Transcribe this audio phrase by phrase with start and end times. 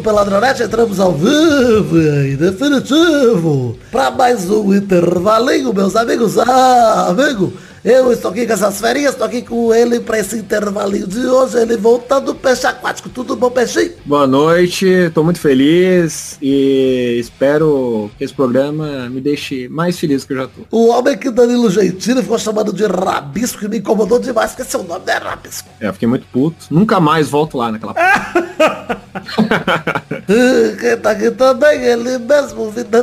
[0.00, 6.38] do Peladronete, entramos ao vivo e definitivo para mais um intervalinho, meus amigos.
[6.38, 7.52] Ah, amigo,
[7.84, 11.58] eu estou aqui com essas ferinhas, estou aqui com ele para esse intervalinho de hoje,
[11.58, 13.10] ele voltando peixe aquático.
[13.10, 13.92] Tudo bom, peixinho?
[14.06, 20.32] Boa noite, estou muito feliz e espero que esse programa me deixe mais feliz que
[20.32, 20.62] eu já tô.
[20.70, 24.82] O homem que Danilo Gentili ficou chamando de Rabisco e me incomodou demais, porque seu
[24.82, 25.68] nome é Rabisco.
[25.78, 26.56] É, eu fiquei muito puto.
[26.70, 27.94] Nunca mais volto lá naquela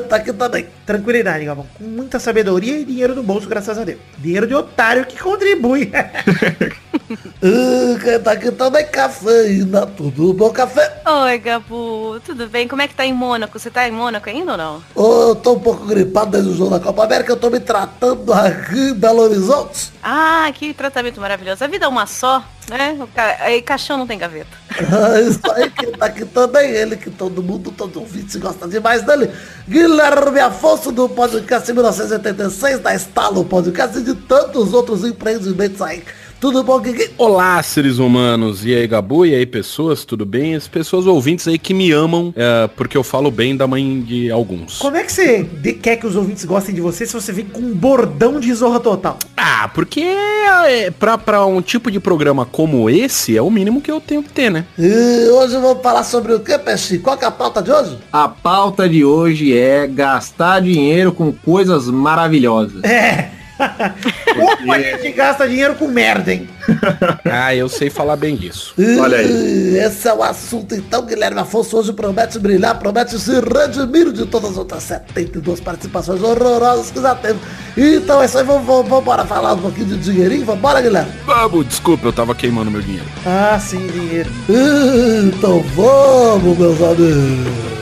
[0.08, 0.70] Tá tá.
[0.86, 1.68] Tranquilidade, Galvão.
[1.78, 4.00] Com muita sabedoria e dinheiro no bolso, graças a Deus.
[4.18, 5.92] Dinheiro de otário que contribui.
[7.08, 11.02] Quem tá aqui também, cafeína, tudo bom, café?
[11.06, 12.20] Oi, Gabu.
[12.26, 12.68] Tudo bem?
[12.68, 13.58] Como é que tá em Mônaco?
[13.58, 14.84] Você tá em Mônaco ainda ou não?
[14.94, 17.60] Ô, eu tô um pouco gripado desde o jogo da Copa América, eu tô me
[17.62, 19.92] tratando aqui em Belo Horizonte.
[20.04, 21.64] Ah, que tratamento maravilhoso.
[21.64, 22.98] A vida é uma só, né?
[23.40, 24.58] Aí caixão não tem gaveta.
[24.78, 29.02] Ah, Isso aí, quem tá aqui também, ele que todo mundo, todo ouvinte gosta demais
[29.04, 29.32] dele.
[29.68, 36.04] Guilherme Afonso do podcast 1986, da Estalo Podcast e de tantos outros empreendimentos aí.
[36.40, 36.80] Tudo bom?
[37.18, 38.64] Olá, seres humanos.
[38.64, 39.26] E aí, Gabu?
[39.26, 40.06] E aí, pessoas?
[40.06, 40.54] Tudo bem?
[40.56, 44.30] As pessoas ouvintes aí que me amam, é, porque eu falo bem da mãe de
[44.30, 44.78] alguns.
[44.78, 47.46] Como é que você de- quer que os ouvintes gostem de você se você vem
[47.46, 49.18] com um bordão de zorra total?
[49.36, 53.90] Ah, porque é, pra, pra um tipo de programa como esse, é o mínimo que
[53.90, 54.66] eu tenho que ter, né?
[54.78, 57.00] E hoje vamos falar sobre o que, Peixe?
[57.00, 57.98] Qual que é a pauta de hoje?
[58.14, 62.84] A pauta de hoje é gastar dinheiro com coisas maravilhosas.
[62.84, 63.32] É.
[64.58, 66.50] Como a gente gasta dinheiro com merda, hein?
[67.26, 68.74] Ah, eu sei falar bem disso.
[69.00, 69.78] Olha aí.
[69.78, 74.52] Esse é o assunto, então, Guilherme Afonso hoje promete brilhar, promete se redimir de todas
[74.52, 77.40] as outras 72 participações horrorosas que já teve.
[77.76, 80.46] Então é isso aí, vamos, vamos, vamos embora falar um pouquinho de dinheirinho?
[80.46, 81.12] Vambora, Guilherme?
[81.26, 83.06] Gabu, desculpa, eu tava queimando meu dinheiro.
[83.26, 84.30] Ah, sim, dinheiro.
[84.50, 87.77] Então vamos, meus amigos.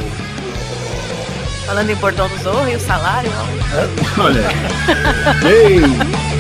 [1.66, 3.32] Falando em bordão do Zorro e o salário.
[4.20, 4.48] Olha.
[5.44, 6.35] Ei!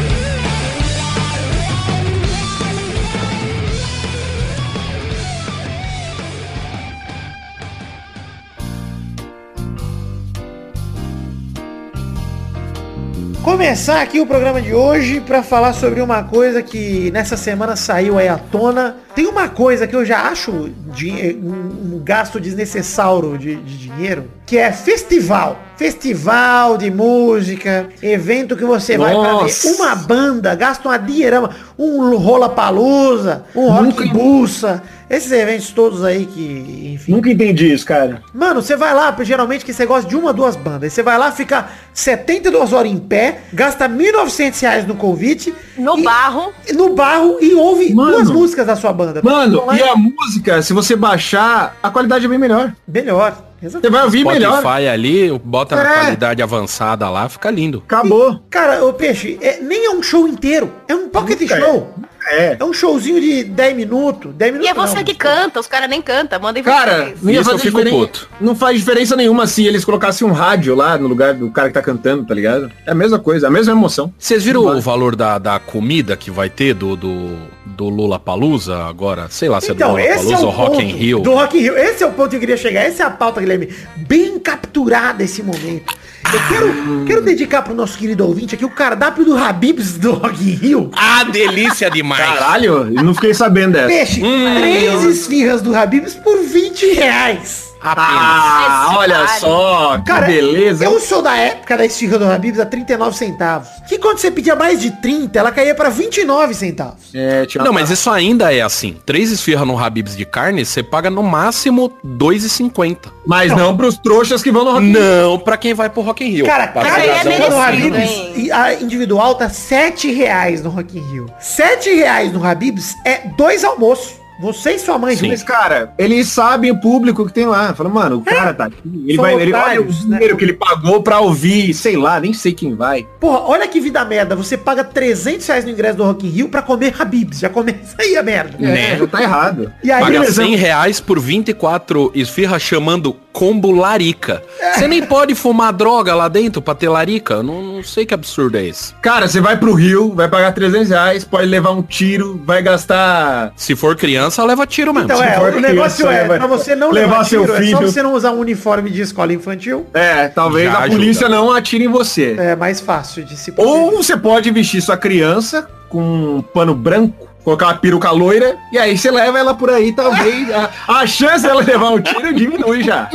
[13.56, 18.18] Começar aqui o programa de hoje pra falar sobre uma coisa que nessa semana saiu
[18.18, 18.98] aí à tona.
[19.16, 24.30] Tem uma coisa que eu já acho de, um, um gasto desnecessário de, de dinheiro,
[24.46, 25.58] que é festival.
[25.78, 29.68] Festival de música, evento que você vai pra ver Nossa.
[29.76, 36.26] uma banda, gasta uma dinheirama, um rola palusa, um rock bussa, esses eventos todos aí
[36.26, 37.12] que, enfim.
[37.12, 38.22] Nunca entendi isso, cara.
[38.34, 40.94] Mano, você vai lá, geralmente que você gosta de uma, duas bandas.
[40.94, 45.54] Você vai lá, fica 72 horas em pé, gasta 1.900 reais no convite.
[45.78, 46.54] No e- barro.
[46.74, 48.12] No barro e ouve Mano.
[48.14, 49.22] duas músicas da sua banda.
[49.22, 52.74] Mano, lá e a música, se você baixar, a qualidade é bem melhor.
[52.88, 53.38] Melhor.
[53.66, 53.92] Você Exatamente.
[53.98, 54.60] vai ouvir melhor.
[54.60, 55.84] Spotify ali, bota É.
[55.84, 57.82] na qualidade avançada lá, fica lindo.
[57.88, 58.40] Acabou.
[58.50, 60.72] Cara, o Peixe, é, nem é um show inteiro.
[60.88, 61.60] É um pocket Nunca é.
[61.60, 61.90] show.
[62.04, 62.15] É.
[62.28, 64.34] É um showzinho de 10 minutos.
[64.34, 65.04] 10 E minutos é você não.
[65.04, 67.22] que canta, os caras nem cantam, mandem Cara, vocês.
[67.22, 68.30] não ia Isso eu fazer fico diferen- puto.
[68.42, 71.74] Não faz diferença nenhuma se eles colocassem um rádio lá no lugar do cara que
[71.74, 72.72] tá cantando, tá ligado?
[72.86, 74.14] É a mesma coisa, a mesma emoção.
[74.18, 78.76] Vocês viram o valor da, da comida que vai ter do, do, do Lula Palusa
[78.86, 79.28] agora?
[79.30, 81.20] Sei lá se é do Então, Lula é Palusa o ou Rock in Rio.
[81.20, 81.78] do Rock in Rio.
[81.78, 82.82] Esse é o ponto que eu queria chegar.
[82.82, 83.70] Essa é a pauta, Guilherme.
[83.96, 85.94] Bem capturada esse momento.
[86.36, 90.44] Eu quero, quero dedicar pro nosso querido ouvinte aqui o cardápio do Habibs do Rock
[90.44, 90.92] in Rio.
[90.94, 92.22] Ah, delícia demais!
[92.26, 93.88] Caralho, eu não fiquei sabendo dessa.
[93.88, 94.56] Peixe, Hum.
[94.58, 97.74] três esfirras do Habibs por 20 reais.
[97.82, 98.10] Apenas.
[98.10, 99.40] Ah, Esse olha vale.
[99.40, 100.86] só, que Cara, beleza.
[100.86, 103.68] eu sou da época da esfirra do Habibs a 39 centavos.
[103.88, 107.14] Que quando você pedia mais de 30, ela caía pra 29 centavos.
[107.14, 108.98] É, Não, mas isso ainda é assim.
[109.06, 112.98] Três esfirras no Habibs de carne, você paga no máximo 2,50.
[113.26, 114.86] Mas não pros trouxas que vão no Rock.
[114.86, 116.46] Não pra quem vai pro Rock in Rio.
[116.46, 118.34] Cara, aí é merecido, Habibs hein?
[118.36, 121.26] e a individual tá 7 reais no Rock in Rio.
[121.40, 124.14] 7 reais no Habibs é dois almoços.
[124.40, 125.30] Você e sua mãe, Sim.
[125.30, 127.74] Mas, cara, eles sabem o público que tem lá.
[127.74, 128.82] Fala, mano, o cara tá aqui.
[128.86, 129.34] Ele São vai.
[129.36, 130.18] Ele olha o otários, né?
[130.18, 133.08] dinheiro que ele pagou pra ouvir, sei lá, nem sei quem vai.
[133.20, 134.36] Porra, olha que vida merda.
[134.36, 137.40] Você paga 300 reais no ingresso do Rock in Rio pra comer Habibs.
[137.40, 138.58] Já começa aí a merda.
[138.58, 138.94] Né?
[138.94, 139.72] É, já tá errado.
[139.84, 140.44] E aí, Paga beleza.
[140.44, 144.42] 100 reais por 24 esfirras chamando combo larica.
[144.74, 147.44] Você nem pode fumar droga lá dentro pra ter larica.
[147.44, 148.94] Não, não sei que absurdo é esse.
[149.02, 153.52] Cara, você vai pro Rio, vai pagar 300 reais, pode levar um tiro, vai gastar.
[153.58, 155.08] Se for criança, leva tiro mesmo.
[155.12, 157.54] Então Se é, for o negócio é, vai pra você não levar levar seu tiro,
[157.54, 157.92] é só filho.
[157.92, 159.86] você não usar um uniforme de escola infantil.
[159.94, 160.96] É, talvez Já a ajuda.
[160.96, 162.36] polícia não atire em você.
[162.40, 163.92] É mais fácil de se Ou proteger.
[163.98, 168.98] você pode vestir sua criança com um pano branco, colocar uma peruca loira, e aí
[168.98, 170.50] você leva ela por aí, talvez.
[170.52, 173.08] A, a chance dela levar um tiro diminui já.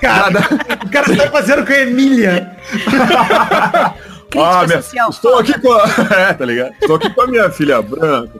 [0.00, 0.40] Cara,
[0.84, 2.50] o cara tá fazendo com a Emília.
[4.30, 5.10] Crítica Ah, minha- social.
[5.10, 5.84] Estou aqui com a...
[6.28, 6.72] É, tá ligado?
[6.80, 8.30] Estou aqui com a minha filha branca.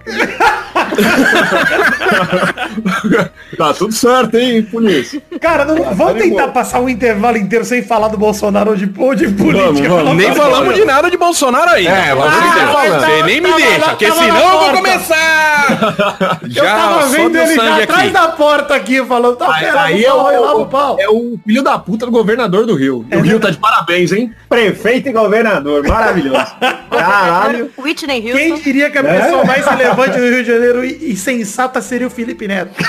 [0.77, 0.89] tá
[3.57, 5.21] tá tudo certo, hein, polícia?
[5.41, 9.15] Cara, não, vamos tentar passar o intervalo inteiro sem falar do Bolsonaro ou de, ou
[9.15, 9.89] de política.
[9.89, 10.17] Vamos, vamos.
[10.17, 11.87] Nem falamos de nada de Bolsonaro aí.
[11.87, 13.01] É, amor de tá.
[13.01, 15.49] Você nem me Tava deixa, lá- porque tava senão eu vou começar.
[16.43, 18.11] Eu Já, tava solta vendo ele já atrás aqui.
[18.11, 20.97] da porta aqui, falando, tá Aí, pera, aí vou é, eu o, o pau.
[20.99, 23.05] é o filho da puta do governador do Rio.
[23.11, 24.33] E o Rio tá de parabéns, hein?
[24.49, 25.78] Prefeito e governador.
[25.87, 26.47] Maravilhoso.
[26.91, 27.71] Caralho.
[27.79, 28.39] Whitney Houston.
[28.39, 29.21] Quem diria que a É?
[29.21, 32.71] pessoa mais relevante do Rio de Janeiro e, e sensata seria o Felipe Neto?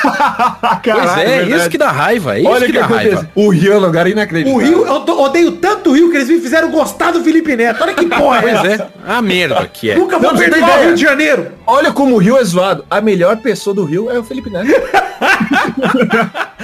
[0.84, 2.36] Pois é, isso que dá raiva.
[2.36, 3.14] É isso Olha que que dá raiva.
[3.16, 3.32] acontece.
[3.36, 4.58] O Rio é um lugar inacreditável.
[4.60, 7.56] O Rio, eu tô- odeio tanto o Rio que eles me fizeram gostar do Felipe
[7.56, 7.82] Neto.
[7.84, 8.84] Olha que porra é Pois essa.
[8.84, 9.96] é, a merda que é.
[9.96, 10.84] Nunca vou perdoar o.
[10.84, 11.52] Rio de Janeiro.
[11.68, 12.86] Olha como o Rio é zoado.
[12.90, 14.70] A melhor pessoa do Rio é o Felipe Neto.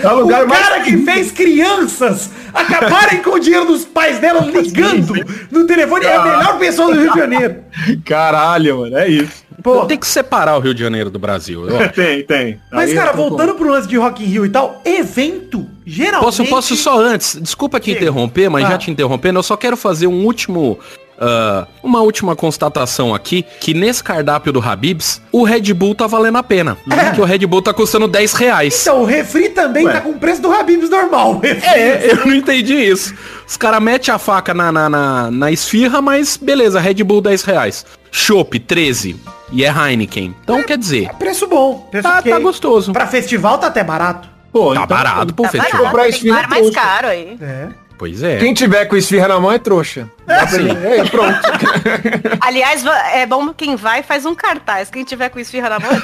[0.01, 0.67] é o O mais...
[0.67, 6.14] cara que fez crianças acabarem com o dinheiro dos pais dela ligando no telefone é
[6.15, 7.55] a melhor pessoa do Rio de Janeiro.
[8.05, 8.97] Caralho, mano.
[8.97, 9.43] É isso.
[9.63, 11.67] Pô, Tem que separar o Rio de Janeiro do Brasil.
[11.67, 11.93] eu acho.
[11.95, 12.59] Tem, tem.
[12.71, 16.23] mas Aí cara, voltando pro lance de Rock in Rio e tal, evento, geralmente...
[16.25, 18.71] Posso, posso só antes, desculpa te interromper, mas Ah.
[18.71, 20.77] já te interrompendo, eu só quero fazer um último.
[21.19, 26.37] Ah, uma última constatação aqui, que nesse cardápio do Habibs, o Red Bull tá valendo
[26.37, 26.77] a pena.
[27.13, 28.81] Que o Red Bull tá custando 10 reais.
[28.81, 29.93] Então, o refri também Ué.
[29.93, 31.39] tá com o preço do Habib's normal.
[31.43, 33.13] É, eu não entendi isso.
[33.47, 37.43] Os caras metem a faca na, na, na, na esfirra, mas beleza, Red Bull 10
[37.43, 37.85] reais.
[38.11, 39.15] Chopp 13.
[39.51, 40.35] E é Heineken.
[40.43, 41.87] Então quer dizer, Preço bom.
[41.91, 42.91] Preço tá, tá gostoso.
[42.93, 44.27] Pra festival tá até barato.
[44.51, 45.83] Pô, Tá então- barato pro Tá festival.
[45.91, 47.37] barato, comprar tem mais caro aí.
[47.41, 47.67] É.
[47.97, 48.37] Pois é.
[48.37, 50.09] Quem tiver com esfirra na mão é trouxa.
[50.49, 50.69] Sim.
[50.69, 51.39] É, pronto.
[52.41, 52.83] Aliás,
[53.13, 54.89] é bom quem vai faz um cartaz.
[54.89, 55.89] Quem tiver com esfirra na mão,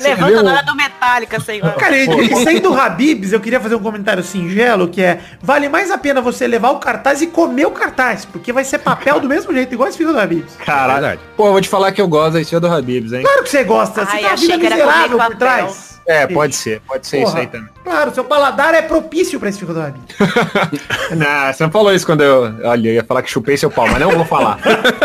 [0.00, 0.42] levanta viu?
[0.42, 1.72] na hora do Metallica, senhor.
[1.74, 5.90] Cara, e, e sendo Habibs, eu queria fazer um comentário singelo, que é, vale mais
[5.90, 9.28] a pena você levar o cartaz e comer o cartaz, porque vai ser papel do
[9.28, 10.54] mesmo jeito, igual esse filho do Habibs.
[10.64, 11.00] Caralho.
[11.00, 11.20] Verdade.
[11.36, 13.22] Pô, eu vou te falar que eu gosto da esfirra do Habibs, hein?
[13.22, 15.38] Claro que você gosta, você Ai, achei vida que era comer miserável por papel.
[15.38, 15.98] trás.
[16.06, 16.80] É, pode ser.
[16.86, 17.68] Pode ser isso aí também.
[17.88, 20.14] Claro, seu paladar é propício pra esse filho do Habibs.
[21.10, 22.52] Não, você não falou isso quando eu...
[22.64, 24.58] Olha, eu ia falar que chupei seu pau, mas não vou falar.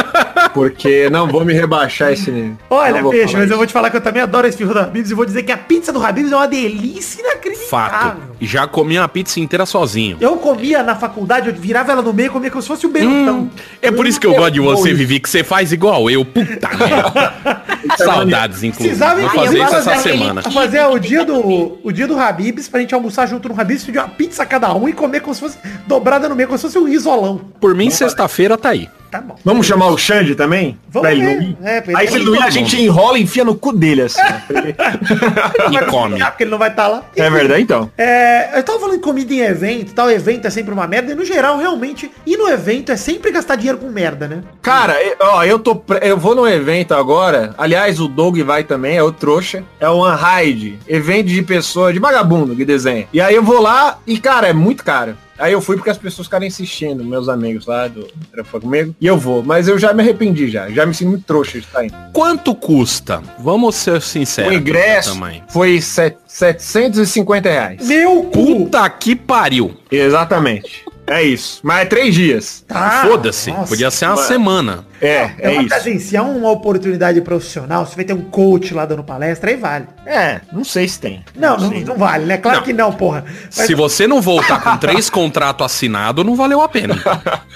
[0.54, 2.58] Porque não vou me rebaixar esse nível.
[2.70, 3.58] Olha, peixe, mas eu isso.
[3.58, 5.52] vou te falar que eu também adoro esse filho do Habibs e vou dizer que
[5.52, 7.70] a pizza do Habibs é uma delícia inacreditável.
[7.70, 8.22] Fato.
[8.42, 10.18] Já comi uma pizza inteira sozinho.
[10.20, 12.90] Eu comia na faculdade, eu virava ela no meio e comia como se fosse o
[12.90, 13.50] Berutão.
[13.82, 16.24] É por isso que eu gosto de você, Vivi, que você faz igual eu.
[16.26, 17.64] Puta merda.
[17.98, 18.96] Saudades, inclusive.
[18.96, 20.42] Precisava Vou fazer eu isso essa semana.
[20.44, 24.00] Fazer o dia do o dia do Habibs pra gente almoçar junto no Habibs, pedir
[24.00, 26.80] uma pizza cada um e comer como se fosse dobrada no meio, como se fosse
[26.80, 27.38] um isolão.
[27.62, 28.90] Por mim, sexta-feira tá aí.
[29.14, 29.36] Tá bom.
[29.46, 30.76] Vamos chamar o Xande também?
[30.90, 31.56] Vamos pra ele?
[31.64, 33.54] É, pra ele Aí se ele não ir, ir, a gente enrola e enfia no
[33.54, 34.20] cu dele, assim.
[35.72, 36.18] E come.
[36.20, 37.04] Porque ele não vai estar lá.
[37.16, 37.92] é verdade, então.
[37.96, 41.12] É, eu tava falando de comida em evento e tal, evento é sempre uma merda,
[41.12, 44.44] e no geral, realmente, ir no evento é sempre gastar dinheiro com merda, né?
[44.64, 45.76] Cara, ó, eu tô.
[45.76, 47.54] pre- Eu vou num evento agora.
[47.56, 49.64] Aliás, o Doug vai também, é o trouxa.
[49.80, 50.80] É o Unhide.
[50.88, 53.08] Evento de pessoa, de vagabundo que desenha.
[53.14, 55.16] E aí eu vou lá e, cara, é muito caro.
[55.38, 58.96] Aí eu fui porque as pessoas ficaram insistindo, meus amigos lá do Trampa comigo.
[59.02, 59.44] E eu vou.
[59.44, 60.70] Mas eu já me arrependi já.
[60.70, 61.96] Já me sinto muito trouxa de estar indo.
[62.14, 63.22] Quanto custa?
[63.40, 64.52] Vamos ser sinceros.
[64.52, 65.18] o ingresso
[65.50, 67.88] foi set- 750 reais.
[67.88, 68.64] Meu cu!
[68.66, 69.76] Puta que pariu.
[69.92, 70.84] Exatamente.
[71.06, 71.60] É isso.
[71.64, 72.64] Mas é três dias.
[72.68, 73.52] Tá, Foda-se.
[73.68, 74.28] Podia ser uma mano.
[74.28, 74.86] semana.
[75.04, 75.76] É, É, é mas isso.
[75.76, 79.56] assim, se é uma oportunidade profissional, se vai ter um coach lá dando palestra, aí
[79.58, 79.86] vale.
[80.06, 81.24] É, não sei se tem.
[81.36, 81.84] Não, não, sei.
[81.84, 82.38] não vale, né?
[82.38, 82.64] Claro Não.
[82.64, 83.26] que não, porra.
[83.56, 86.96] Mas Se você não voltar com três contratos assinados, não valeu a pena.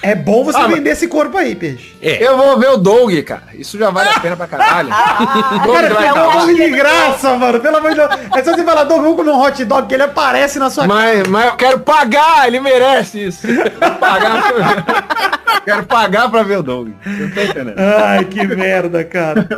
[0.02, 1.94] é bom você Ah, mas- vender esse corpo aí, peixe.
[2.02, 2.22] É.
[2.24, 3.42] Eu vou ver o Doug, cara.
[3.54, 4.88] Isso já vale a pena pra caralho.
[5.64, 7.60] Doug Cara, vai é tá um de graça, mano.
[7.60, 8.10] Pelo amor de Deus.
[8.36, 10.86] É só você falar, Doug, vamos comer um hot dog que ele aparece na sua
[10.86, 13.46] Mas, mas eu quero pagar, ele merece isso.
[13.46, 16.88] Quero pagar pra, quero pagar pra ver o Doug.
[17.04, 17.78] Você não tá entendendo?
[17.78, 19.48] Ai, que merda, cara.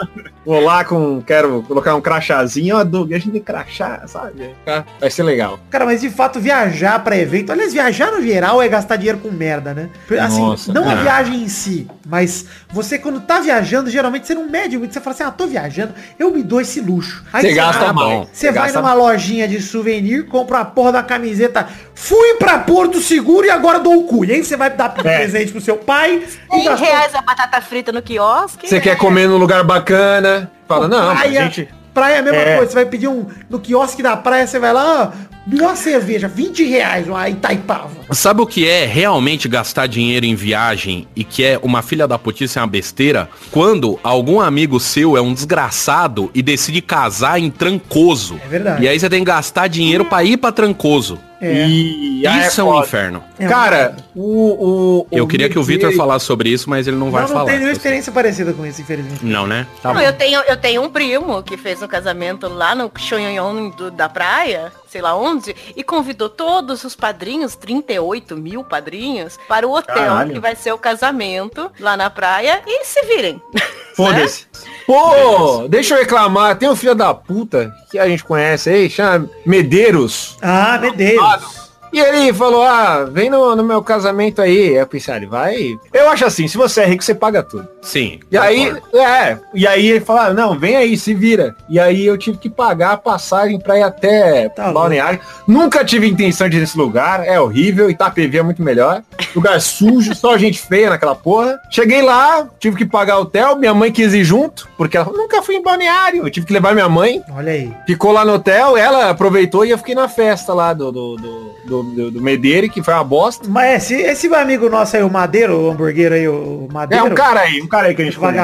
[0.44, 1.20] Vou lá com.
[1.20, 4.54] Quero colocar um crachazinho, ó, Doug, a gente tem crachá, sabe?
[4.98, 5.58] Vai ser legal.
[5.70, 9.30] Cara, mas de fato, viajar pra evento, aliás, viajar no geral é gastar dinheiro com
[9.30, 9.88] merda, né?
[10.20, 11.02] Assim, Nossa, não a é.
[11.02, 15.14] viagem em si, mas você quando tá viajando, geralmente você não mede muito, você fala
[15.14, 17.22] assim, ah, tô viajando, eu me dou esse luxo.
[17.32, 18.28] Aí Você gasta mal.
[18.32, 22.98] Você vai gasta numa lojinha de souvenir, compra a porra da camiseta, fui pra Porto
[23.00, 24.24] Seguro e agora dou o cu.
[24.24, 25.02] E aí você vai dar É.
[25.02, 26.22] presente pro seu pai.
[26.50, 28.68] e 100 gastou- reais a batata frita no quiosque.
[28.68, 30.50] Você quer comer num lugar bacana?
[30.66, 31.42] Fala, não, mas a Praia.
[31.44, 31.68] gente.
[31.94, 32.56] Praia é a mesma É.
[32.56, 32.70] coisa.
[32.72, 33.26] Você vai pedir um.
[33.48, 35.12] No quiosque da praia, você vai lá,
[35.50, 37.90] melhor cerveja, 20 reais, uma Itaipava.
[38.12, 42.18] Sabe o que é realmente gastar dinheiro em viagem e que é uma filha da
[42.18, 43.28] putice é uma besteira?
[43.50, 48.40] Quando algum amigo seu é um desgraçado e decide casar em Trancoso.
[48.44, 48.84] É verdade.
[48.84, 51.18] E aí você tem que gastar dinheiro pra ir pra Trancoso.
[51.42, 51.66] É.
[51.66, 52.86] E Isso é um foda.
[52.86, 53.24] inferno.
[53.38, 57.10] É Cara, o, o, Eu queria que o Vitor falasse sobre isso, mas ele não
[57.10, 57.46] vai Não, não falar.
[57.46, 57.78] tem nenhuma eu sei.
[57.78, 59.24] experiência parecida com isso, infelizmente.
[59.24, 59.66] Não, né?
[59.82, 60.06] Tá Não, bom.
[60.06, 64.06] eu tenho, eu tenho um primo que fez um casamento lá no Xonhonhon do- da
[64.06, 69.94] praia, sei lá onde, e convidou todos os padrinhos, 38 mil padrinhos, para o hotel
[69.94, 70.32] Caralho.
[70.32, 73.40] que vai ser o casamento lá na praia e se virem.
[73.94, 74.46] Foda-se.
[74.86, 76.58] Pô, deixa eu reclamar.
[76.58, 80.36] Tem um filho da puta que a gente conhece aí, chama Medeiros.
[80.42, 81.69] Ah, Medeiros.
[81.92, 84.74] E ele falou, ah, vem no, no meu casamento aí.
[84.74, 85.78] Eu pensei, ah, ele vai...
[85.92, 87.66] Eu acho assim, se você é rico, você paga tudo.
[87.82, 88.20] Sim.
[88.30, 91.54] E aí, é, e aí ele falou, ah, não, vem aí, se vira.
[91.68, 95.20] E aí eu tive que pagar a passagem pra ir até Tá Balneário.
[95.46, 99.02] Nunca tive intenção de ir nesse lugar, é horrível, Itapevi é muito melhor.
[99.34, 101.58] Lugar sujo, só gente feia naquela porra.
[101.70, 105.42] Cheguei lá, tive que pagar hotel, minha mãe quis ir junto, porque ela falou, nunca
[105.42, 106.26] fui em Balneário.
[106.26, 107.72] Eu tive que levar minha mãe, Olha aí.
[107.86, 111.54] ficou lá no hotel, ela aproveitou e eu fiquei na festa lá do, do, do,
[111.66, 113.48] do, do, do Medeiro, que foi uma bosta.
[113.48, 117.06] Mas esse, esse amigo nosso aí, o Madeiro, o hambúrguer aí, o É Madeiro.
[117.06, 118.38] um cara aí, um cara aí que a gente conhece.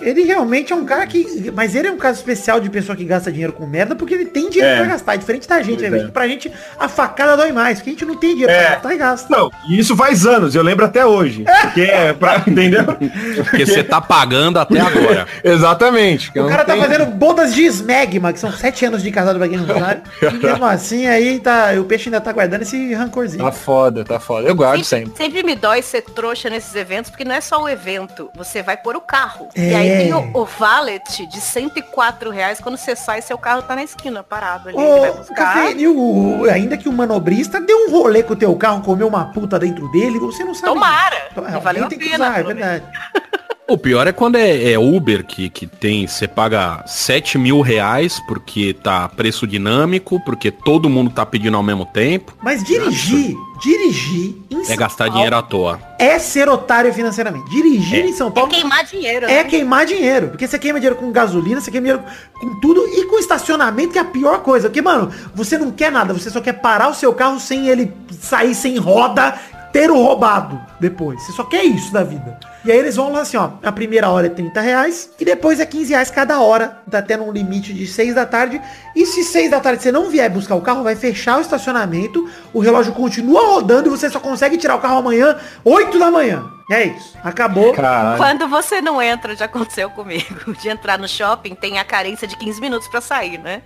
[0.00, 1.50] Ele realmente é um cara que.
[1.54, 4.26] Mas ele é um caso especial de pessoa que gasta dinheiro com merda, porque ele
[4.26, 4.78] tem dinheiro É.
[4.78, 5.14] pra gastar.
[5.14, 5.98] É diferente da gente, né?
[5.98, 6.08] é.
[6.08, 8.60] Pra gente, a facada dói mais, porque a gente não tem dinheiro É.
[8.62, 9.36] pra gastar e gasta.
[9.36, 11.44] Não, e isso faz anos, eu lembro até hoje.
[11.62, 12.84] Porque é pra, entendeu?
[12.84, 15.26] Porque você tá pagando até agora.
[15.42, 16.30] Exatamente.
[16.38, 19.48] O cara tá tenho- fazendo bodas de esmegma, que são sete anos de casado pra
[19.48, 20.02] quem não sabe.
[20.22, 23.44] E mesmo assim, aí tá, o peixe ainda tá guardando esse rancorzinho.
[23.44, 24.48] Tá foda, tá foda.
[24.48, 25.06] Eu guardo sempre.
[25.16, 28.62] Sempre, sempre me dói ser trouxa nesses eventos, porque não é só o evento, você
[28.62, 29.48] vai pôr o carro.
[29.54, 29.70] É.
[29.70, 33.74] E aí tem o, o valet de 104 reais, quando você sai, seu carro tá
[33.74, 35.34] na esquina, parado ali, ele vai Ô, buscar.
[35.36, 39.26] Café, o, ainda que o manobrista deu um rolê com o teu carro, comeu uma
[39.32, 40.72] puta dentro dele, você não sabe.
[40.74, 42.84] Tomara, Então, a tem que pena, usar, é verdade.
[43.68, 48.20] O pior é quando é, é Uber que, que tem, você paga 7 mil reais
[48.28, 52.32] porque tá preço dinâmico, porque todo mundo tá pedindo ao mesmo tempo.
[52.40, 55.80] Mas dirigir, dirigir em É São gastar Paulo dinheiro à toa.
[55.98, 57.50] é ser otário financeiramente.
[57.50, 58.08] Dirigir É.
[58.08, 59.44] em São É Paulo queimar dinheiro, é né?
[59.44, 60.28] queimar dinheiro.
[60.28, 62.04] Porque você queima dinheiro com gasolina, você queima dinheiro
[62.40, 64.68] com tudo e com estacionamento, que é a pior coisa.
[64.68, 67.92] Porque, mano, você não quer nada, você só quer parar o seu carro sem ele
[68.20, 69.36] sair sem roda,
[69.72, 71.20] ter o roubado depois.
[71.24, 72.38] Você só quer isso da vida.
[72.66, 75.60] E aí eles vão lá assim, ó, a primeira hora é 30 reais e depois
[75.60, 76.82] é 15 reais cada hora.
[76.90, 78.60] Tá tendo um limite de 6 da tarde.
[78.94, 82.28] E se 6 da tarde você não vier buscar o carro, vai fechar o estacionamento,
[82.52, 86.56] o relógio continua rodando e você só consegue tirar o carro amanhã, 8 da manhã.
[86.68, 87.16] É isso.
[87.22, 87.72] Acabou.
[87.72, 88.16] Caralho.
[88.16, 92.36] Quando você não entra, já aconteceu comigo, de entrar no shopping, tem a carência de
[92.36, 93.62] 15 minutos pra sair, né?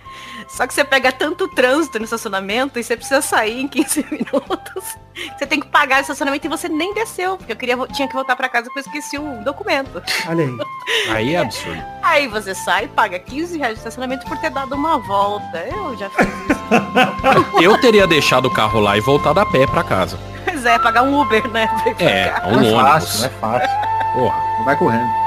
[0.49, 4.97] Só que você pega tanto trânsito no estacionamento e você precisa sair em 15 minutos.
[5.35, 8.13] Você tem que pagar o estacionamento e você nem desceu, porque eu queria, tinha que
[8.13, 10.01] voltar pra casa eu esqueci o documento.
[10.27, 10.57] Olha aí.
[11.09, 11.81] Aí é absurdo.
[12.03, 15.59] Aí você sai, paga 15 reais de estacionamento por ter dado uma volta.
[15.59, 16.61] Eu já fiz isso.
[17.61, 20.19] Eu teria deixado o carro lá e voltado a pé pra casa.
[20.43, 21.69] Pois é, pagar um Uber, né?
[21.99, 22.81] É, um Não é ônibus.
[22.81, 23.69] fácil, não é fácil.
[24.13, 24.35] Porra.
[24.65, 25.20] Vai correndo.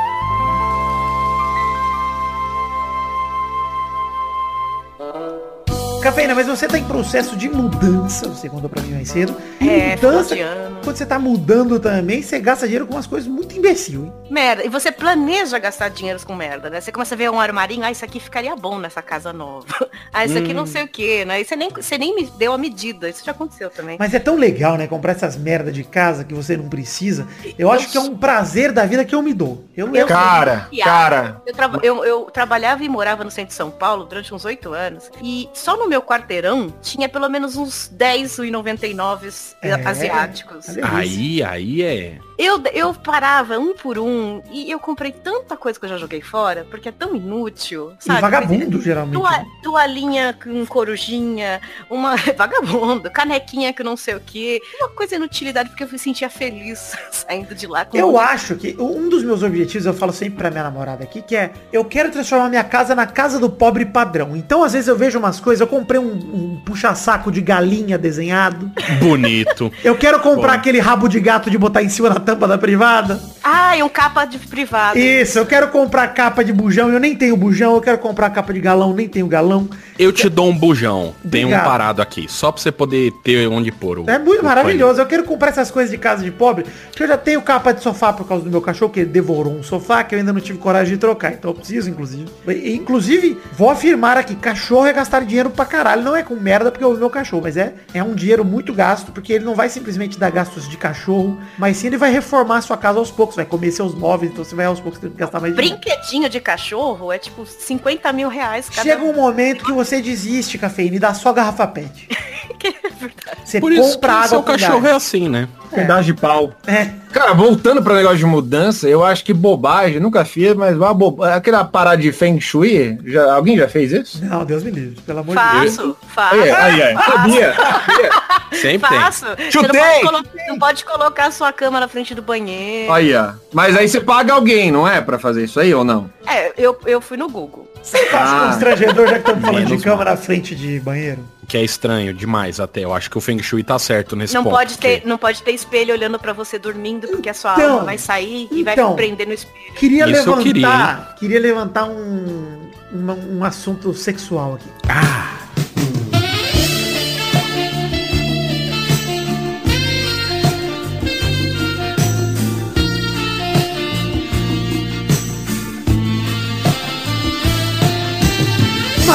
[6.05, 9.35] Cafeína, mas você tá em processo de mudança, você contou pra mim mais cedo.
[9.59, 10.37] E É, mudança,
[10.85, 14.13] quando você tá mudando também, você gasta dinheiro com umas coisas muito imbecil, hein?
[14.31, 14.65] Merda.
[14.65, 16.81] E você planeja gastar dinheiro com merda, né?
[16.81, 19.65] Você começa a ver um armarinho, ah, isso aqui ficaria bom nessa casa nova.
[20.17, 20.55] Ah, isso aqui Hum.
[20.55, 21.41] não sei o que, né?
[21.41, 23.09] E você nem, você nem me deu a medida.
[23.09, 23.97] Isso já aconteceu também.
[23.99, 24.87] Mas é tão legal, né?
[24.87, 27.27] Comprar essas merda de casa que você não precisa.
[27.59, 29.65] Eu acho que é um prazer da vida que eu me dou.
[29.77, 31.43] Eu, eu, Cara, cara.
[31.45, 34.73] Eu, traba- eu- eu trabalhava e morava no centro de São Paulo durante uns oito
[34.73, 35.11] anos.
[35.21, 40.67] E só no meu quarteirão tinha pelo menos uns 10 1,99 É, asiáticos.
[40.83, 42.19] Aí, aí é.
[42.37, 46.21] Eu, eu parava um por um e eu comprei tanta coisa que eu já joguei
[46.21, 48.21] fora, porque é tão inútil, E sabe?
[48.21, 49.15] vagabundo, geralmente.
[49.21, 49.45] Tua, né?
[49.63, 55.85] toalhinha com corujinha, uma vagabundo, canequinha que não sei o que, uma coisa inutilidade porque
[55.85, 59.43] eu me sentia feliz saindo de lá com Eu um- acho que um dos meus
[59.45, 62.95] objetivos, eu falo sempre pra minha namorada aqui, que é eu quero transformar minha casa
[62.97, 64.37] na casa do pobre padrão.
[64.37, 68.73] Então, às vezes, eu vejo umas coisas, eu comprei um, um puxa-saco de galinha desenhado.
[69.01, 69.71] Bonito.
[69.85, 73.21] Eu quero comprar aquele rabo de gato de botar em cima da tampa da privada.
[73.43, 74.99] Ah, e um capa de privado.
[74.99, 78.55] Isso, eu quero comprar capa de bujão, eu nem tenho bujão, eu quero comprar capa
[78.55, 79.69] de galão, nem tenho galão.
[79.99, 81.15] Eu te dou um bujão.
[81.31, 82.27] Tem um parado aqui.
[82.29, 84.11] Só pra você poder ter onde pôr o.
[84.11, 85.01] É muito o maravilhoso.
[85.01, 87.83] Eu quero comprar essas coisas de casa de pobre, que eu já tenho capa de
[87.83, 90.41] sofá por causa do meu cachorro, que ele devorou um sofá, que eu ainda não
[90.41, 91.33] tive coragem de trocar.
[91.33, 92.27] Então eu preciso, inclusive.
[92.49, 96.03] E, Inclusive, vou afirmar aqui, cachorro é gastar dinheiro pra caralho.
[96.03, 98.73] Não é com merda porque eu amo meu cachorro, mas é, é um dinheiro muito
[98.73, 102.59] gasto, porque ele não vai simplesmente dar gastos de cachorro, mas sim ele vai reformar
[102.59, 105.11] a sua casa aos poucos, vai comer seus móveis, então você vai aos poucos ter
[105.11, 105.79] que gastar mais dinheiro.
[105.79, 110.59] Brinquedinho de cachorro é tipo 50 mil reais cada Chega um momento que você desiste,
[110.59, 112.09] cafeína, e dá só garrafa pet.
[113.45, 114.93] Você Por isso compra o água seu cachorro gás.
[114.93, 115.49] é assim, né?
[115.75, 116.53] Pedaço de pau.
[116.67, 116.89] É.
[117.13, 121.23] Cara, voltando para negócio de mudança, eu acho que bobagem, nunca fiz, mas uma bo...
[121.23, 124.25] aquela parada de Feng Shui, já, alguém já fez isso?
[124.25, 125.77] Não, Deus me livre, pelo amor de Deus.
[125.77, 126.35] Faço, faço.
[126.35, 126.95] Aí, aí, aí.
[126.97, 128.11] Sabia, sabia.
[128.53, 129.01] Sempre tem.
[129.01, 129.25] Faço.
[129.27, 129.81] Não Chutei!
[129.81, 132.93] pode, colo- não pode colocar a sua cama na frente do banheiro.
[132.93, 133.33] Aí, ó.
[133.53, 135.01] Mas aí você paga alguém, não é?
[135.01, 136.11] Pra fazer isso aí ou não?
[136.27, 137.69] É, eu, eu fui no Google.
[137.83, 138.47] Você acha Ah.
[138.49, 140.05] constrangedor, já que estamos falando de Menos cama mal.
[140.07, 141.19] na frente de banheiro?
[141.55, 142.81] Que é estranho demais até.
[142.81, 144.57] Eu acho que o Feng Shui tá certo nesse Não ponto.
[144.57, 147.75] pode, ter, porque- não pode ter espelho olhando pra você dormindo, porque a sua Então,
[147.75, 148.97] alma vai sair e vai então.
[148.97, 149.55] prender no espelho.
[149.77, 152.59] Queria Isso eu levantar, queria, queria, levantar um,
[152.93, 154.69] um, um assunto sexual aqui.
[154.85, 155.44] Uma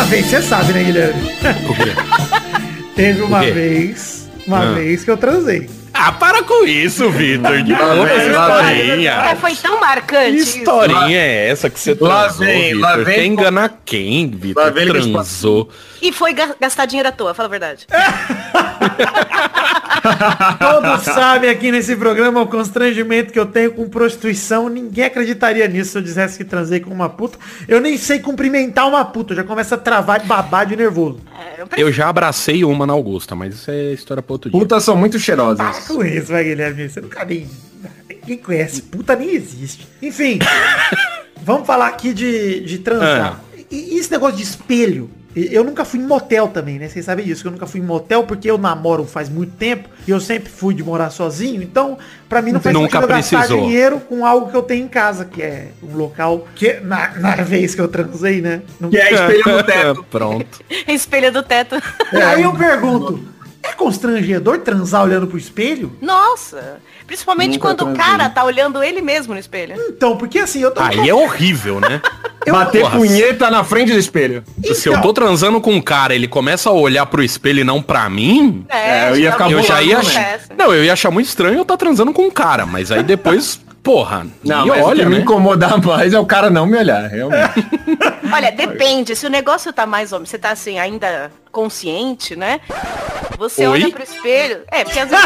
[0.10, 1.22] vez, você sabe, né, Guilherme?
[1.70, 1.94] O quê?
[2.96, 3.52] Teve uma O quê?
[3.52, 4.72] vez, uma Ah.
[4.74, 5.70] vez que eu transei.
[5.94, 7.52] Ah, para com isso, Vitor.
[7.52, 8.80] Lá vem, essa lá vem.
[8.80, 9.36] É, historinha.
[9.40, 10.32] foi tão marcante.
[10.32, 10.58] Que isso.
[10.60, 13.06] historinha é essa que você Lá transou, vem, lá Vitor?
[13.06, 14.26] vem Quer enganar quem,
[14.56, 14.74] Lá Vitor?
[14.74, 15.70] vem Transou.
[16.02, 17.86] E foi ga- gastar dinheiro à toa, fala a verdade.
[20.60, 24.70] Todos sabem aqui nesse programa o constrangimento que eu tenho com prostituição.
[24.70, 27.38] Ninguém acreditaria nisso se eu dissesse que transei com uma puta.
[27.68, 29.36] Eu nem sei cumprimentar uma puta.
[29.36, 31.20] Já começa a travar de babado de nervoso.
[31.38, 34.60] É, eu já abracei uma na Augusta, mas isso é história pra outro dia.
[34.60, 35.88] Putas são muito cheirosas.
[35.88, 36.90] Com isso, vai, Guilherme.
[36.90, 37.48] Você nunca nem...
[38.10, 38.82] Ninguém conhece.
[38.84, 39.88] Puta nem existe.
[40.02, 40.40] Enfim.
[41.44, 43.42] vamos falar aqui de, de transar.
[43.72, 45.10] E, e esse negócio de espelho?
[45.36, 46.90] Eu nunca fui em motel também, né?
[46.90, 49.88] Vocês sabem disso, que eu nunca fui em motel porque eu namoro faz muito tempo
[50.08, 51.62] e eu sempre fui de morar sozinho.
[51.62, 53.62] Então, pra mim não faz Nunca sentido eu gastar precisou.
[53.62, 57.36] dinheiro com algo que eu tenho em casa, que é um local que na, na
[57.44, 58.62] vez que eu transei, né?
[58.80, 58.90] Não...
[58.90, 60.06] Que é espelho no teto.
[60.10, 60.60] Pronto.
[60.88, 61.76] Espelho do teto.
[62.12, 63.24] Aí eu pergunto,
[63.70, 65.96] é constrangedor transar olhando pro espelho?
[66.02, 66.80] Nossa.
[67.08, 69.76] Principalmente Nunca quando o cara tá olhando ele mesmo no espelho.
[69.90, 70.82] Então, porque assim, eu tô...
[70.82, 72.02] Aí é horrível, né?
[72.46, 72.98] eu- Bater Porra.
[72.98, 74.44] punheta na frente do espelho.
[74.74, 77.82] Se eu tô transando com um cara, ele começa a olhar pro espelho e não
[77.82, 80.00] pra mim, É, eu ia ficar eu já ia.
[80.58, 83.60] Não, eu ia achar muito estranho eu estar transando com um cara, mas aí depois,
[83.84, 85.22] porra, Não, e o olha, que me né?
[85.22, 87.68] incomoda mais é o cara não me olhar, realmente.
[88.32, 89.16] Olha, depende.
[89.16, 92.62] Se o negócio tá mais menos, você tá assim, ainda consciente, né?
[93.40, 93.84] Você Oi?
[93.84, 94.62] olha pro espelho.
[94.70, 95.26] É, porque às vezes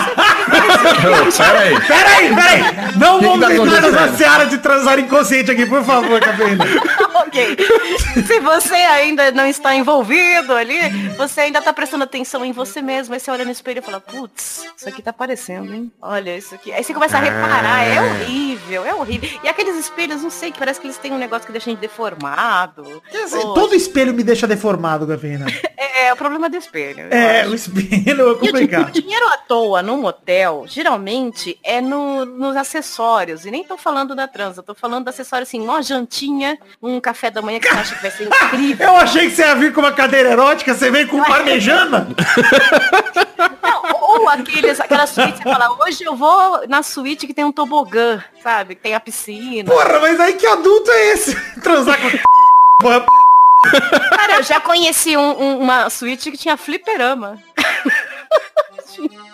[1.26, 1.82] você Pera aí.
[1.88, 2.62] Peraí, peraí!
[2.96, 6.64] Não Que que vamos tá entrar nessa seara de transar inconsciente aqui, por favor, Cafeína.
[7.16, 7.58] ok.
[8.26, 10.80] Se você ainda não está envolvido ali,
[11.18, 13.14] você ainda tá prestando atenção em você mesmo.
[13.16, 15.92] Aí você olha no espelho e fala, putz, isso aqui tá aparecendo, hein?
[16.02, 16.72] Olha isso aqui.
[16.72, 18.43] Aí você começa a reparar, é horrível,
[18.86, 19.30] é horrível.
[19.44, 21.72] E aqueles espelhos, não sei, que parece que eles têm um negócio que deixa a
[21.74, 23.02] gente deformado.
[23.44, 25.46] Ou- Todo espelho me deixa deformado, Cafeína.
[25.86, 27.08] É, é o problema do espelho.
[27.12, 27.52] É, acho.
[27.52, 28.88] o espelho é E o complicado.
[28.88, 33.46] o dinheiro à toa no motel, geralmente, é no, nos acessórios.
[33.46, 37.30] E nem tô falando da transa, tô falando do acessório assim, uma jantinha, um café
[37.30, 38.88] da manhã que você acha que vai ser incrível.
[38.88, 42.08] Eu achei que você ia vir com uma cadeira erótica, você veio com parmejana?
[44.34, 48.76] Aqueles, aquela suíte, você fala, hoje eu vou na suíte que tem um tobogã, sabe?
[48.76, 49.70] Que tem a piscina.
[49.72, 51.36] Porra, mas aí que adulto é esse?
[51.62, 52.10] Transar com
[52.82, 53.06] Porra,
[54.10, 57.40] Cara, eu já conheci um- um- uma suíte que tinha fliperama.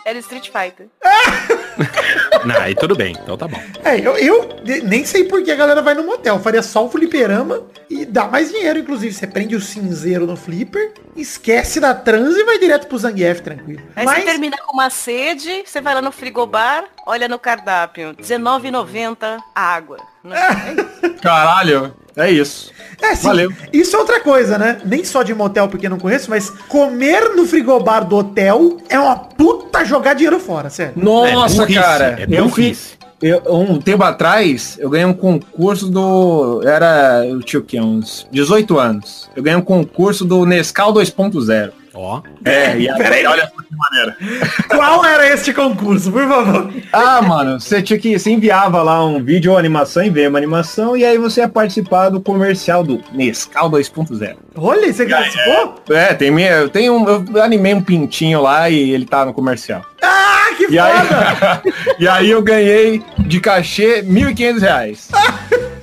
[0.06, 0.88] Era Street Fighter.
[2.46, 3.62] Não, aí tudo bem, então tá bom.
[3.84, 4.50] É, eu, eu
[4.84, 6.36] nem sei por que a galera vai no motel.
[6.36, 9.14] Eu faria só o fliperama e dá mais dinheiro, inclusive.
[9.14, 13.82] Você prende o cinzeiro no flipper, esquece da trans e vai direto pro Zangief, tranquilo.
[13.96, 18.10] Aí Mas, você termina com uma sede, você vai lá no frigobar, olha no cardápio,
[18.10, 19.98] R$19,90 a água.
[20.26, 21.10] É?
[21.22, 22.72] Caralho, é isso.
[23.02, 23.52] é, sim, valeu.
[23.72, 24.82] isso é outra coisa, né?
[24.86, 29.00] Nem só de motel, porque eu não conheço, mas comer no frigobar do hotel é
[29.00, 30.94] uma puta jogar dinheiro fora, sério.
[30.96, 32.20] Nossa, É burrice, cara.
[32.20, 33.00] é eu fiz.
[33.22, 36.62] Eu, um tempo atrás, eu ganhei um concurso do.
[36.66, 37.26] Era.
[37.26, 37.80] Eu tinha o quê?
[37.80, 39.30] Uns 18 anos.
[39.36, 41.72] Eu ganhei um concurso do Nescau 2.0.
[41.94, 42.22] Ó.
[42.46, 43.26] É, e aí, Peraí.
[43.26, 44.18] olha só que maneira.
[44.70, 46.72] Qual era este concurso, por favor?
[46.94, 48.18] Ah, mano, você tinha que.
[48.18, 52.10] Você enviava lá um vídeo ou animação, enviava uma animação e aí você ia participar
[52.10, 54.36] do comercial do Nescau 2.0.
[54.56, 55.76] Olha, você participou?
[55.90, 56.68] É, tem minha.
[56.70, 57.08] Tem um.
[57.34, 59.82] Eu animei um pintinho lá e ele tá no comercial.
[60.02, 61.62] Ah, que E aí, foda!
[62.00, 65.08] e aí eu ganhei de cachê 1.500 reais.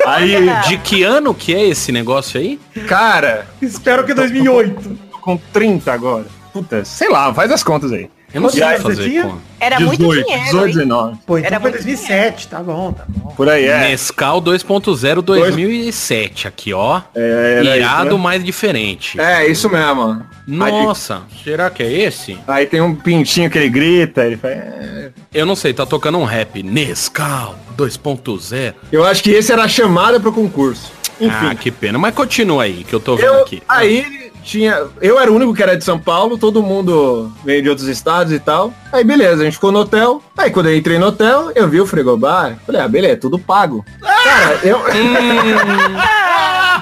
[0.06, 0.36] Aí,
[0.68, 2.60] De que ano que é esse negócio aí?
[2.86, 5.05] cara, Espero que 2008.
[5.26, 6.24] Com 30 agora.
[6.52, 8.08] Puta, sei lá, faz as contas aí.
[8.32, 9.24] Eu não sei fazer tinha?
[9.24, 9.38] conta.
[9.58, 10.72] Era muito 18, dinheiro, 18, hein?
[10.74, 11.18] 19.
[11.26, 13.30] Pô, então Era foi muito 2007, tá bom, tá bom.
[13.30, 13.88] Por aí, é.
[13.88, 17.00] Nescau 2.0 2007 aqui, ó.
[17.14, 18.22] É, Irado, isso, né?
[18.22, 19.20] mais diferente.
[19.20, 20.22] É, isso mesmo.
[20.48, 22.38] Aí, Nossa, será que é esse?
[22.46, 24.54] aí tem um pintinho que ele grita, ele faz...
[24.54, 25.10] é.
[25.34, 26.62] Eu não sei, tá tocando um rap.
[26.62, 28.74] Nescau 2.0.
[28.92, 30.92] Eu acho que esse era a chamada pro concurso.
[31.20, 31.46] Enfim.
[31.50, 31.98] Ah, que pena.
[31.98, 33.62] Mas continua aí, que eu tô vendo Eu, aqui.
[33.68, 34.80] aí tinha.
[35.02, 38.32] Eu era o único que era de São Paulo, todo mundo veio de outros estados
[38.32, 38.72] e tal.
[38.92, 40.22] Aí beleza, a gente ficou no hotel.
[40.38, 42.56] Aí quando eu entrei no hotel, eu vi o frigobar.
[42.64, 43.84] Falei, ah, beleza, tudo pago.
[44.00, 44.80] Cara, eu.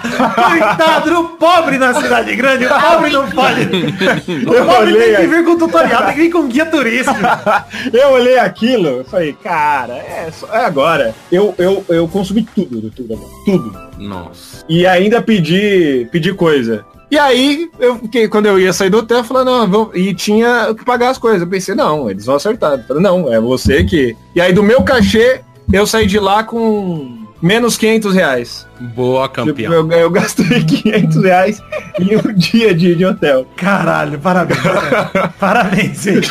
[0.05, 3.65] Coitado do pobre na cidade grande, o pobre não pode.
[4.47, 7.17] O Eu pobre olhei tem que vir com tutorial, tem que vir com guia turístico.
[7.93, 11.15] eu olhei aquilo e falei, cara, é, só- é agora.
[11.33, 13.19] Eu, eu, eu consumi tudo do tudo.
[13.45, 13.79] Tudo.
[13.99, 14.65] Nossa.
[14.69, 16.85] E ainda pedi, pedi coisa.
[17.15, 19.93] E aí, eu fiquei, quando eu ia sair do hotel, eu falei, não, vou...
[19.95, 21.43] e tinha que pagar as coisas.
[21.43, 22.73] Eu pensei, não, eles vão acertar.
[22.73, 24.17] Eu falei, não, é você que.
[24.35, 25.41] E aí, do meu cachê,
[25.73, 28.67] eu saí de lá com menos 500 reais.
[28.81, 29.73] Boa, Tipo, campeão.
[29.73, 31.63] eu, eu gastei 500 reais
[32.01, 33.47] em um dia de, de hotel.
[33.57, 34.59] Caralho, parabéns.
[35.39, 36.31] Parabéns, gente.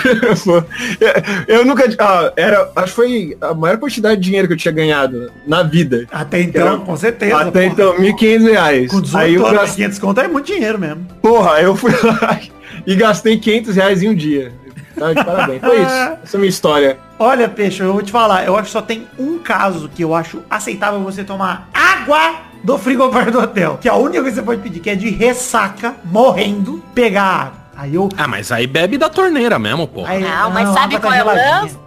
[1.48, 1.84] eu nunca.
[2.00, 5.64] Ah, era, acho que foi a maior quantidade de dinheiro que eu tinha ganhado na
[5.64, 6.06] vida.
[6.12, 7.38] Até então, Era- com certeza.
[7.38, 7.74] Até porra.
[7.74, 8.92] então, 1.500 reais.
[8.92, 9.76] Com 18 Aí eu anos, gastei.
[9.86, 11.06] 500 conto é muito dinheiro mesmo.
[11.22, 12.40] Porra, eu fui lá
[12.86, 14.52] e gastei 500 reais em um dia.
[14.98, 15.62] Tá de parabéns.
[15.62, 15.92] Foi isso.
[16.24, 16.98] Essa é a minha história.
[17.18, 20.14] Olha, Peixe, eu vou te falar, eu acho que só tem um caso que eu
[20.14, 23.78] acho aceitável você tomar água do frigobar do hotel.
[23.82, 27.24] Que é a única coisa que você pode pedir, que é de ressaca, morrendo, pegar
[27.24, 27.63] água.
[27.76, 28.08] Aí eu...
[28.18, 30.06] Ah, mas aí bebe da torneira mesmo, pô.
[30.06, 31.78] Aí, Não, mas sabe água qual é o lance?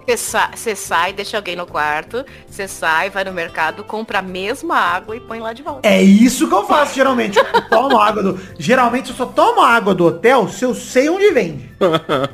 [0.54, 5.16] Você sai, deixa alguém no quarto, você sai, vai no mercado, compra a mesma água
[5.16, 5.88] e põe lá de volta.
[5.88, 7.38] É isso que eu faço geralmente.
[7.38, 8.40] Eu tomo água do.
[8.58, 11.70] Geralmente eu só tomo água do hotel se eu sei onde vende.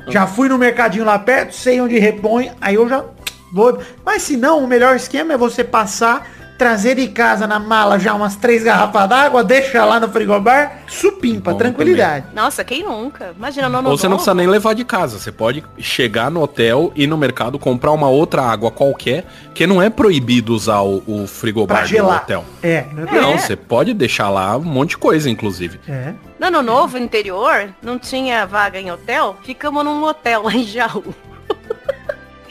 [0.09, 3.03] Já fui no mercadinho lá perto, sei onde repõe, aí eu já
[3.51, 3.79] vou.
[4.05, 8.13] Mas se não, o melhor esquema é você passar, trazer de casa na mala já
[8.13, 12.27] umas três garrafas d'água, deixa lá no frigobar, supimpa, Bom tranquilidade.
[12.33, 13.33] Nossa, quem nunca?
[13.37, 15.17] Imagina, no ano Ou você não precisa nem levar de casa.
[15.19, 19.81] Você pode chegar no hotel, ir no mercado, comprar uma outra água qualquer, que não
[19.81, 22.45] é proibido usar o, o frigobar do hotel.
[22.61, 23.37] É, Não, É.
[23.37, 25.79] você pode deixar lá um monte de coisa, inclusive.
[25.87, 26.13] é.
[26.39, 31.03] No ano novo, interior, não tinha vaga em hotel, ficamos num hotel lá em Jaú.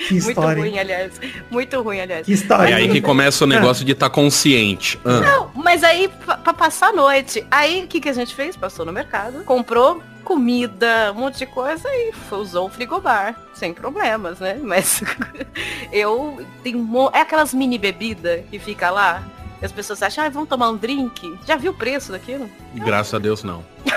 [0.09, 0.61] Que Muito história.
[0.61, 0.69] hein?
[0.71, 1.21] ruim, aliás.
[1.51, 2.27] Muito ruim, aliás.
[2.27, 2.73] Que história.
[2.73, 4.99] É aí que começa o negócio de estar consciente.
[5.05, 8.35] Ah, Não, mas aí, pra, pra passar a noite, aí o que, que a gente
[8.35, 8.57] fez?
[8.57, 14.39] Passou no mercado, comprou comida, um monte de coisa e usou o frigobar, sem problemas,
[14.39, 14.59] né?
[14.63, 15.03] Mas
[15.93, 19.23] eu tenho um É aquelas mini bebidas que fica lá.
[19.61, 21.39] E as pessoas acham, ah, vamos tomar um drink.
[21.47, 22.49] Já viu o preço daquilo?
[22.75, 23.65] graças a Deus não.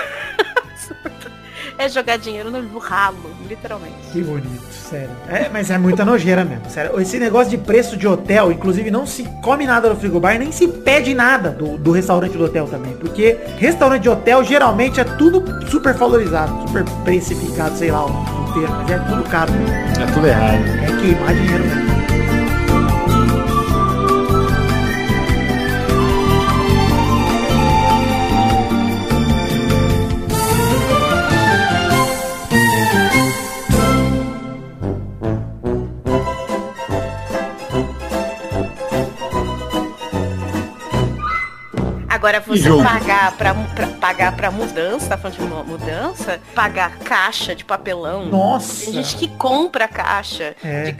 [1.78, 3.16] É jogar dinheiro no ralo,
[3.48, 3.94] literalmente.
[4.12, 5.10] Que bonito, sério.
[5.28, 6.98] É, mas é muita nojeira mesmo, sério.
[7.00, 10.66] Esse negócio de preço de hotel, inclusive não se come nada no frigobar, nem se
[10.68, 12.94] pede nada do, do restaurante do hotel também.
[12.96, 18.74] Porque restaurante de hotel geralmente é tudo super valorizado, super precificado, sei lá o termo,
[18.76, 19.52] mas é tudo caro.
[19.52, 19.68] mesmo.
[19.68, 20.64] É tudo errado.
[20.82, 21.85] É queimar dinheiro mesmo.
[42.26, 47.54] Agora você pagar pra, pra- pagar pra mudança, tá falando de mu- mudança, pagar caixa
[47.54, 48.26] de papelão.
[48.26, 48.86] Nossa.
[48.86, 50.90] Tem gente que compra caixa É.
[50.90, 50.92] de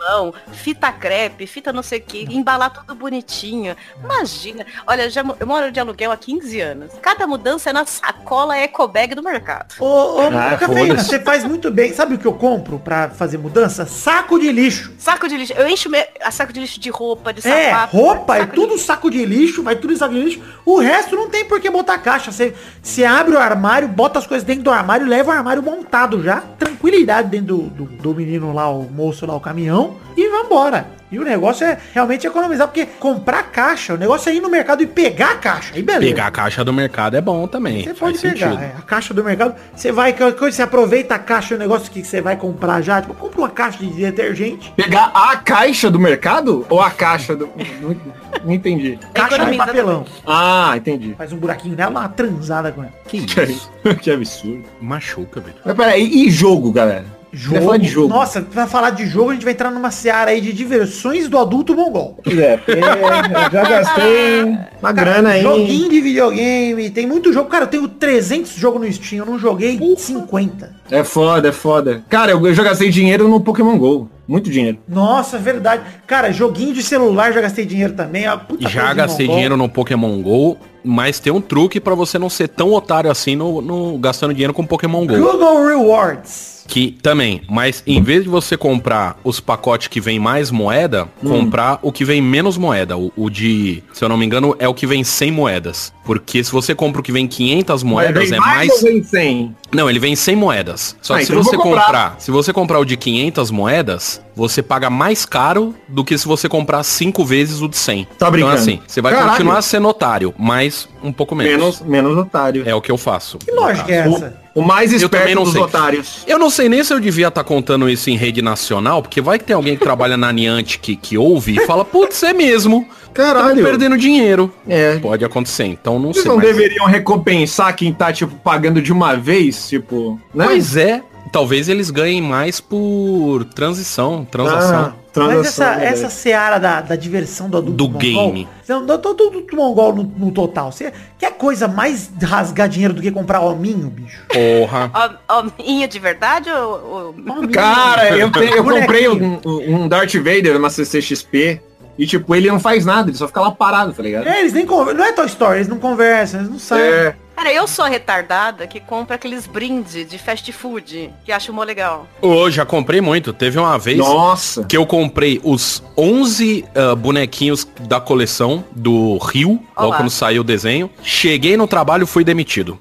[0.00, 3.76] papelão, fita crepe, fita não sei o que, embalar tudo bonitinho.
[4.02, 4.66] Imagina.
[4.86, 6.92] Olha, eu já, eu moro de aluguel há 15 anos.
[7.02, 9.74] Cada mudança é na sacola ecobag do mercado.
[9.78, 11.92] Ô, ô, Ah, Cafeína, você faz muito bem.
[11.92, 13.86] Sabe o que eu compro pra fazer mudança?
[13.86, 14.92] Saco de lixo.
[14.98, 15.52] Saco de lixo.
[15.52, 17.96] Eu encho me- a saco de lixo de roupa, de É, sapato.
[17.96, 20.42] roupa, é saco de tudo saco de lixo, vai tudo em saco de lixo.
[20.64, 22.32] O resto não tem por que botar caixa.
[22.32, 26.22] Você, você abre o armário, bota as coisas dentro do armário, leva o armário montado
[26.22, 26.42] já.
[26.58, 29.89] Tranquilidade dentro do, do, do menino lá, o moço lá, o caminhão.
[30.16, 31.00] E vambora.
[31.12, 34.82] E o negócio é realmente economizar, porque comprar caixa, o negócio é ir no mercado
[34.82, 35.74] e pegar a caixa.
[35.74, 36.06] Aí beleza.
[36.06, 37.82] Pegar a caixa do mercado é bom também.
[37.82, 39.56] Você faz pode pegar é, a caixa do mercado.
[39.74, 43.00] Você vai, qualquer coisa, você aproveita a caixa, o negócio que você vai comprar já.
[43.02, 44.72] Tipo, compra uma caixa de detergente.
[44.76, 47.50] Pegar a caixa do mercado ou a caixa do...
[47.80, 47.96] Não,
[48.44, 48.96] não entendi.
[49.12, 50.04] Caixa de papelão.
[50.24, 51.14] Ah, entendi.
[51.18, 52.92] Faz um buraquinho nela, dá uma transada com ela.
[53.08, 53.70] Que Que, isso?
[54.00, 54.64] que absurdo.
[54.80, 55.56] Machuca, velho.
[55.64, 57.19] Mas peraí, e jogo, galera?
[57.32, 58.08] Queria falar de jogo.
[58.08, 61.38] Nossa, pra falar de jogo, a gente vai entrar numa seara aí de diversões do
[61.38, 62.18] adulto mongol.
[62.26, 65.42] É, eu já gastei uma grana aí.
[65.42, 67.48] Joguinho de videogame, tem muito jogo.
[67.48, 70.74] Cara, eu tenho 300 jogos no Steam, eu não joguei 50.
[70.90, 72.02] É foda, é foda.
[72.08, 74.08] Cara, eu, eu já gastei dinheiro no Pokémon GO.
[74.26, 74.78] Muito dinheiro.
[74.88, 75.82] Nossa, verdade.
[76.06, 78.28] Cara, joguinho de celular já gastei dinheiro também.
[78.28, 82.30] ó, puta Já gastei dinheiro no Pokémon GO, mas tem um truque pra você não
[82.30, 85.16] ser tão otário assim no, no- gastando dinheiro com Pokémon GO.
[85.18, 86.59] Google Rewards.
[86.70, 91.80] Que também, mas em vez de você comprar os pacotes que vem mais moeda, comprar
[91.82, 92.96] o que vem menos moeda.
[92.96, 95.92] O, o de, se eu não me engano, é o que vem 100 moedas.
[96.04, 98.70] Porque se você compra o que vem 500 moedas, é mais...
[98.70, 99.56] ou vem 100?
[99.72, 100.96] Não, ele vem 100 moedas.
[101.02, 101.82] Só Ah, que se então você comprar.
[101.84, 106.26] comprar, se você comprar o de 500 moedas, você paga mais caro do que se
[106.26, 108.08] você comprar 5 vezes o de 100.
[108.18, 108.52] Tá brincando.
[108.54, 109.30] Então assim, você vai Caralho.
[109.32, 111.80] continuar sendo otário, mas um pouco menos.
[111.80, 112.62] Menos, menos otário.
[112.66, 113.38] É o que eu faço.
[113.38, 114.40] Que lógica é essa?
[114.54, 115.60] O mais Eu esperto dos sei.
[115.62, 116.24] otários.
[116.26, 119.38] Eu não sei nem se eu devia estar contando isso em rede nacional, porque vai
[119.38, 122.80] que tem alguém que trabalha na Niante que, que ouve e fala, putz, é mesmo.
[122.82, 123.64] Tamo Caralho.
[123.64, 124.52] perdendo dinheiro.
[124.68, 124.98] É.
[124.98, 126.28] Pode acontecer, então não Vocês sei.
[126.30, 130.44] não mas- deveriam recompensar quem tá, tipo, pagando de uma vez, tipo, né?
[130.46, 134.78] Pois é, talvez eles ganhem mais por transição, transação.
[134.78, 137.98] Ah, transação, Mas essa, né, essa seara da, da diversão do adulto Do mongol,
[138.32, 138.48] game.
[138.68, 140.70] Não, do, do, do, do mongol no, no total.
[140.72, 144.22] Você quer coisa mais rasgar dinheiro do que comprar hominho, bicho?
[144.28, 145.18] Porra.
[145.28, 147.14] Hominho de verdade ou...
[147.26, 147.48] ou-.
[147.48, 151.60] Cara, eu, te- eu comprei um, um Darth Vader numa CCXP
[151.98, 154.26] e, tipo, ele não faz nada, ele só fica lá parado, tá ligado?
[154.26, 154.94] É, eles nem conversam.
[154.98, 156.84] Não é Toy Story, eles não conversam, eles não sabem.
[156.84, 157.14] É.
[157.40, 161.64] Cara, eu sou a retardada que compra aqueles brindes de fast food, que acho mó
[161.64, 162.06] legal.
[162.20, 163.32] Ô, já comprei muito.
[163.32, 164.62] Teve uma vez Nossa.
[164.64, 169.96] que eu comprei os 11 ah, bonequinhos da coleção do Rio, logo Olá.
[169.96, 170.90] quando saiu o desenho.
[171.02, 172.78] Cheguei no trabalho e fui demitido.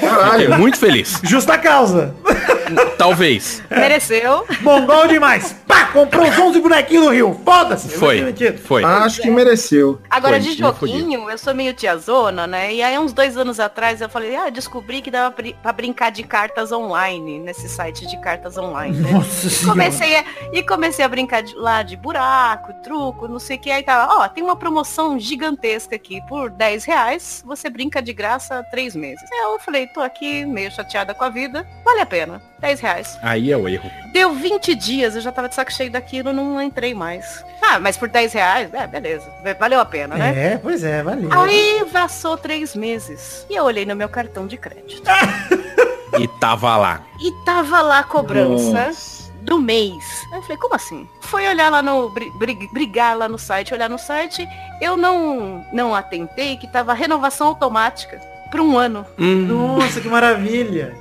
[0.00, 0.42] Caralho.
[0.42, 1.20] Fiquei muito feliz.
[1.24, 2.14] Justa causa.
[3.00, 3.62] Talvez.
[3.70, 4.44] Mereceu.
[4.60, 5.54] Mongol demais.
[5.66, 7.40] Pá, comprou os 11 bonequinhos do Rio.
[7.42, 7.88] Foda-se.
[7.88, 8.22] Foi.
[8.64, 8.84] Foi.
[8.84, 9.98] Acho que mereceu.
[10.10, 12.74] Agora, Foi, de joguinho, eu sou meio tiazona, né?
[12.74, 16.22] E aí, uns dois anos atrás, eu falei, ah, descobri que dava pra brincar de
[16.24, 18.98] cartas online, nesse site de cartas online.
[18.98, 19.12] né?
[19.12, 19.78] Nossa E senhora.
[19.78, 23.70] comecei a, e comecei a brincar de- lá de buraco, truco, não sei o que.
[23.70, 26.20] Aí tava, ó, tem uma promoção gigantesca aqui.
[26.28, 29.24] Por 10 reais, você brinca de graça três meses.
[29.42, 31.66] Eu falei, tô aqui meio chateada com a vida.
[31.82, 32.42] Vale a pena.
[32.60, 32.89] 10 reais.
[33.22, 33.90] Aí é o erro.
[34.12, 37.44] Deu 20 dias, eu já tava de saco cheio daquilo, não entrei mais.
[37.62, 39.30] Ah, mas por 10 reais, é, beleza.
[39.58, 40.52] Valeu a pena, né?
[40.54, 41.28] É, pois é, valeu.
[41.32, 43.46] Aí passou três meses.
[43.48, 45.02] E eu olhei no meu cartão de crédito.
[46.18, 47.02] E tava lá.
[47.20, 49.32] E tava lá a cobrança Nossa.
[49.42, 50.04] do mês.
[50.32, 51.08] Aí eu falei, como assim?
[51.22, 52.10] Foi olhar lá no.
[52.10, 54.46] bri- bri- brigar lá no site, olhar no site,
[54.82, 59.06] eu não, não atentei que tava renovação automática por um ano.
[59.18, 60.94] Hum, Nossa, que maravilha.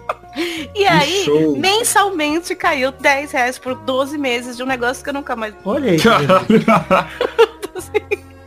[0.76, 1.58] E aí, show.
[1.58, 5.54] mensalmente caiu 10 reais por 12 meses de um negócio que eu nunca mais.
[5.66, 5.98] Olha aí.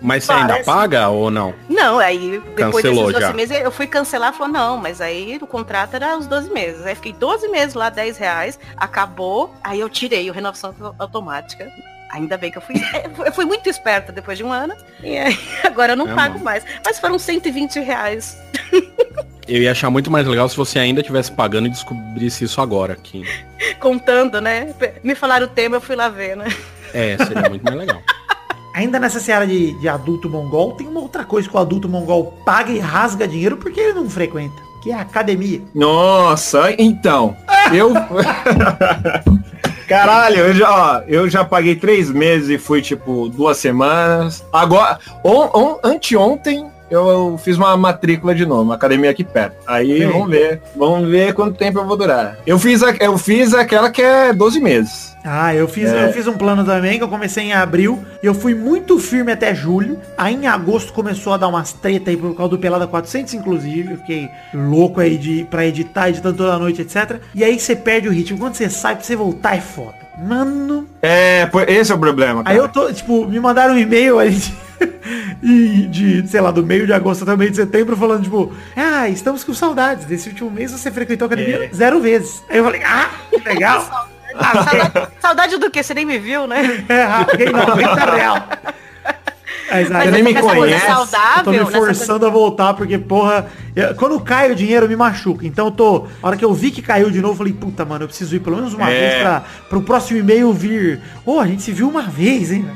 [0.00, 1.54] mas você ainda paga ou não?
[1.68, 3.32] Não, aí depois Cancelou desses 12 já.
[3.32, 6.84] meses eu fui cancelar, falou, não, mas aí o contrato era os 12 meses.
[6.86, 11.70] Aí fiquei 12 meses lá, 10 reais, acabou, aí eu tirei o renovação automática.
[12.12, 12.74] Ainda bem que eu fui.
[13.24, 14.74] Eu fui muito esperta depois de um ano.
[15.02, 16.44] E aí, agora eu não É, pago mano.
[16.44, 16.64] mais.
[16.84, 18.36] Mas foram 120 reais.
[19.48, 22.92] Eu ia achar muito mais legal se você ainda estivesse pagando e descobrisse isso agora
[22.92, 23.24] aqui.
[23.80, 24.74] Contando, né?
[25.02, 26.46] Me falaram o tema, eu fui lá ver, né?
[26.94, 28.00] É, seria muito mais legal.
[28.74, 32.38] Ainda nessa seara de, de adulto mongol, tem uma outra coisa que o adulto mongol
[32.44, 34.54] paga e rasga dinheiro porque ele não frequenta.
[34.82, 35.60] Que é a academia.
[35.74, 37.36] Nossa, então.
[37.72, 37.92] Eu.
[39.92, 44.42] Caralho, eu já, ó, eu já paguei três meses e fui tipo duas semanas.
[44.50, 49.56] Agora, on, on, anteontem eu fiz uma matrícula de novo, uma academia aqui perto.
[49.66, 50.06] Aí Sim.
[50.10, 52.36] vamos ver, vamos ver quanto tempo eu vou durar.
[52.46, 55.12] Eu fiz, a, eu fiz aquela que é 12 meses.
[55.24, 56.06] Ah, eu fiz, É.
[56.08, 59.30] eu fiz um plano também, que eu comecei em abril, e eu fui muito firme
[59.30, 59.98] até julho.
[60.18, 63.92] Aí em agosto começou a dar umas treta aí por causa do Pelada 400, inclusive.
[63.92, 67.20] Eu fiquei louco aí de, pra editar, editando toda noite, etc.
[67.34, 68.38] E aí você perde o ritmo.
[68.38, 70.01] Quando você sai, pra você voltar é foda.
[70.18, 70.86] Mano.
[71.00, 72.40] É, esse é o problema.
[72.40, 72.58] Aí cara.
[72.58, 74.38] eu tô, tipo, me mandaram um e-mail aí
[75.42, 75.86] de,
[76.22, 79.08] de, sei lá, do meio de agosto até o meio de setembro, falando, tipo, ah,
[79.08, 80.04] estamos com saudades.
[80.04, 81.74] Desse último mês você frequentou a academia É.
[81.74, 82.42] zero vezes.
[82.48, 84.08] Aí eu falei, ah, que legal.
[84.34, 85.82] Ah, saudade, saudade do que?
[85.82, 86.84] Você nem me viu, né?
[86.88, 88.48] É, paguei 90 real.
[89.72, 90.86] Mas, Mas nem me conhece.
[90.86, 94.54] saudável, Eu tô me nessa coisa- forçando a voltar, porque, porra, eu- quando cai o
[94.54, 95.46] dinheiro, me machuca.
[95.46, 96.04] Então eu tô.
[96.22, 98.36] A hora que eu vi que caiu de novo, eu falei, puta, mano, eu preciso
[98.36, 99.00] ir pelo menos uma É.
[99.00, 101.00] vez pra, pro próximo e-mail vir.
[101.24, 102.66] Ô, a gente se viu uma vez, hein?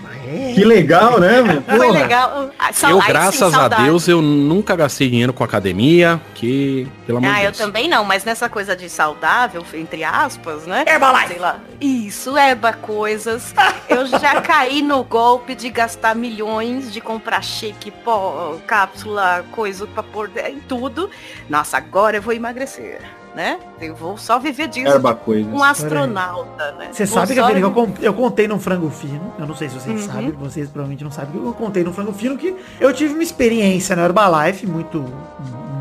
[0.54, 1.62] Que legal, né, meu?
[1.62, 2.50] Foi legal.
[2.58, 3.68] Ah, Eu, aí sim, graças a.
[3.68, 7.58] Deus, eu nunca gastei dinheiro com academia, que, pelo amor Ah, de eu Deus.
[7.58, 10.84] também não, mas nessa coisa de saudável, entre aspas, né?
[10.86, 11.28] Herbalife.
[11.28, 11.60] Sei lá.
[11.80, 13.54] Isso, erba coisas.
[13.88, 20.02] Eu já caí no golpe de gastar milhões, de comprar shake, pó, cápsula, coisa pra
[20.02, 21.08] pôr em tudo.
[21.48, 23.00] Nossa, agora eu vou emagrecer,
[23.37, 23.59] né?
[23.79, 24.88] Eu vou só viver disso.
[24.88, 25.46] Erba coisa.
[25.49, 26.88] Um astronauta, né?
[26.90, 29.33] Você sabe, Gabriel, que eu, eu contei num frango fino.
[29.38, 30.07] Eu não sei se vocês Uhum.
[30.12, 31.40] sabem, vocês provavelmente não sabem.
[31.44, 35.05] Eu contei num frango fino que eu tive uma experiência na Herbalife muito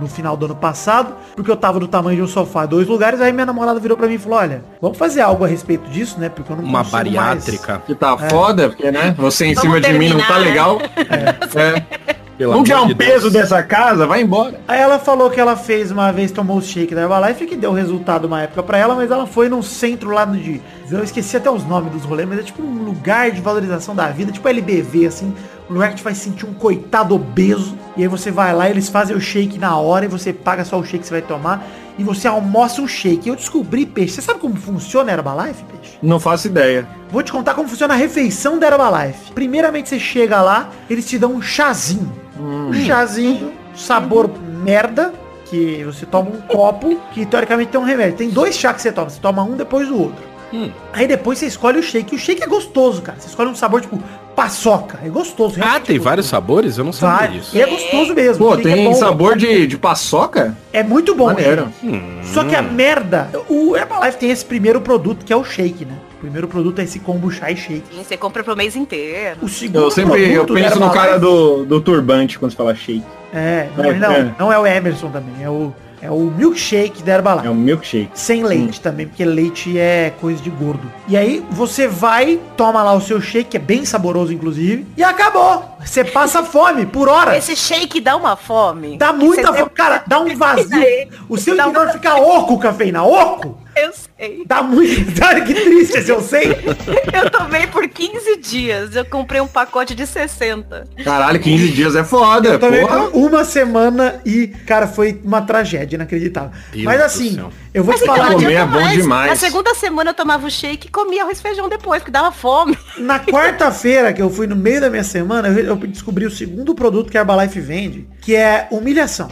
[0.02, 2.86] no final do ano passado, porque eu tava do tamanho de um sofá em dois
[2.86, 5.90] lugares, aí minha namorada virou pra mim e falou, olha, vamos fazer algo a respeito
[5.90, 6.28] disso, né?
[6.28, 7.82] Porque eu não Uma consigo mais- bariátrica.
[7.86, 9.16] Que tá foda, porque, né?
[9.18, 10.50] Você em Vamos cima de mim não tá terminar, né?
[10.50, 10.80] legal.
[11.56, 12.25] É.
[12.38, 13.34] Pelo Vamos tirar um de peso Deus.
[13.34, 14.60] dessa casa, vai embora.
[14.68, 17.72] Aí ela falou que ela fez uma vez, tomou o shake da Herbalife, que deu
[17.72, 20.62] resultado uma época pra ela, mas ela foi num centro lá no de...
[20.92, 24.08] Eu esqueci até os nomes dos rolês, mas é tipo um lugar de valorização da
[24.08, 25.34] vida, tipo LBV, assim,
[25.70, 27.78] um lugar que te faz sentir um coitado obeso.
[27.96, 30.78] E aí você vai lá, eles fazem o shake na hora e você paga só
[30.78, 31.66] o shake que você vai tomar.
[31.98, 33.28] E você almoça um shake.
[33.28, 35.98] E eu descobri, Peixe, você sabe como funciona a Herbalife, Peixe?
[36.04, 36.86] Não faço ideia.
[37.10, 39.32] Vou te contar como funciona a refeição da Herbalife.
[39.34, 42.25] Primeiramente você chega lá, eles te dão um chazinho.
[42.40, 44.30] Um chazinho, sabor
[44.64, 45.14] merda,
[45.46, 48.18] que você toma um copo, que teoricamente tem um remédio.
[48.18, 50.36] Tem dois chá que você toma, você toma um depois do outro.
[50.54, 50.72] Hum.
[50.94, 52.14] Aí depois você escolhe o shake.
[52.14, 53.20] E o shake é gostoso, cara.
[53.20, 54.00] Você escolhe um sabor tipo
[54.36, 55.00] paçoca.
[55.04, 55.56] É gostoso.
[55.62, 56.78] Ah, tem é vários sabores?
[56.78, 57.46] Eu não sabia Vários.
[57.46, 57.58] disso.
[57.58, 58.46] E é gostoso mesmo.
[58.46, 58.94] Pô, é tem bom.
[58.94, 60.56] sabor de, de paçoca?
[60.74, 61.26] É muito bom.
[61.26, 61.70] Maneiro.
[61.82, 62.28] gente.
[62.28, 65.96] Só que a merda, o Herbalife tem esse primeiro produto que é o shake, né?
[66.26, 67.84] O primeiro produto é esse combo chá e shake.
[67.94, 69.38] Sim, Você compra pro mês inteiro.
[69.44, 73.04] O segundo Eu sempre eu penso no cara do, do turbante quando você fala shake.
[73.32, 74.36] É, não, É, não, é.
[74.40, 77.46] não é o Emerson também, é o, é o milkshake da Herbalife.
[77.46, 78.10] É um milkshake.
[78.16, 80.92] Sem leite também, porque leite é coisa de gordo.
[81.08, 85.04] E aí você vai, toma lá o seu shake, que é bem saboroso inclusive, e
[85.04, 85.64] acabou.
[85.86, 87.38] Você passa fome por hora.
[87.38, 88.98] Esse shake dá uma fome.
[88.98, 89.70] Dá muita fome.
[89.76, 90.74] Cara, dá um vazio.
[90.82, 93.60] Aí, O seu interior fica oco, cafeína, oco.
[93.76, 94.15] Eu sei.
[94.46, 95.14] Dá muito.
[95.20, 96.48] Cara, que triste esse eu sei.
[97.14, 98.96] Eu tomei por 15 dias.
[98.96, 100.86] Eu comprei um pacote de 60.
[101.04, 103.10] Caralho, 15 dias é foda, Eu tomei porra.
[103.10, 106.52] por uma semana e, cara, foi uma tragédia inacreditável.
[106.72, 107.50] Deus Mas assim, céu.
[107.74, 109.30] eu vou te então, falar comer que é bom demais.
[109.32, 112.32] Na segunda semana eu tomava o shake e comia arroz e feijão depois, porque dava
[112.32, 112.78] fome.
[112.98, 117.12] na quarta-feira, que eu fui no meio da minha semana, eu, descobri o segundo produto
[117.12, 119.30] que a Herbalife vende, que é humilhação.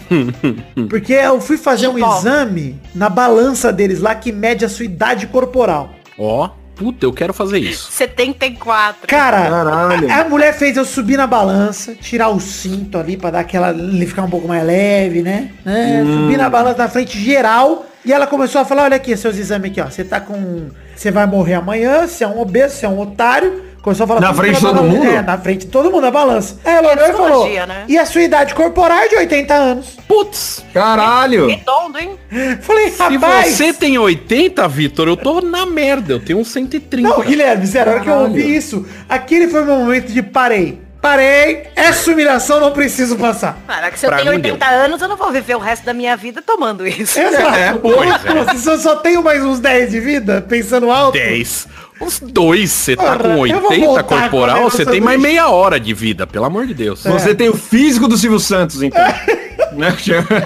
[0.90, 5.28] Porque eu fui fazer um exame na balança deles lá que mede a sua idade
[5.28, 5.92] corporal.
[6.18, 7.92] Ó, puta, eu quero fazer isso.
[7.92, 9.08] 74.
[9.08, 10.12] Cara, Caralho.
[10.12, 13.70] a, a mulher fez eu subir na balança, tirar o cinto ali pra dar aquela.
[13.70, 15.52] ele ficar um pouco mais leve, né?
[15.64, 16.04] né?
[16.04, 17.86] Subir na balança na frente geral.
[18.06, 19.86] E ela começou a falar, olha aqui, seus exames aqui, ó.
[19.86, 20.70] Você tá com.
[20.96, 23.64] Você vai morrer amanhã, você é um obeso, você é um otário.
[23.84, 24.96] Começou a falar Na frente de todo balança.
[24.98, 25.06] mundo?
[25.08, 26.58] É, na frente de todo mundo, a balança.
[26.64, 27.50] Aí ela olhou e falou.
[27.68, 27.84] né?
[27.90, 29.98] E a sua idade corporal é de 80 anos.
[30.08, 31.48] Putz, Caralho.
[31.48, 32.18] Redondo, hein?
[32.62, 33.50] Falei, se rapaz.
[33.54, 36.14] você tem 80, Vitor, eu tô na merda.
[36.14, 37.08] Eu tenho uns 130.
[37.10, 40.24] Não, Guilherme, sério, a hora que eu ouvi isso, aquele foi o meu momento de
[40.24, 40.82] parei.
[41.02, 43.58] Parei, essa humilhação não preciso passar.
[43.68, 45.84] Cara, que se eu Pra tenho mim 80 anos, eu não vou viver o resto
[45.84, 47.20] da minha vida tomando isso.
[47.20, 47.56] Exato.
[47.60, 48.54] É, pois é.
[48.58, 51.12] Se eu só tenho mais uns 10 de vida, pensando alto.
[51.18, 51.68] 10.
[52.02, 55.00] Uns dois, você tá Porra, com eu vou 80 voltar com a corporal, você tem
[55.00, 57.04] mais meia hora de vida, pelo amor de Deus.
[57.04, 59.02] Você tem o físico do Silvio Santos, então.
[59.74, 59.96] né?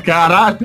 [0.06, 0.58] Caralho.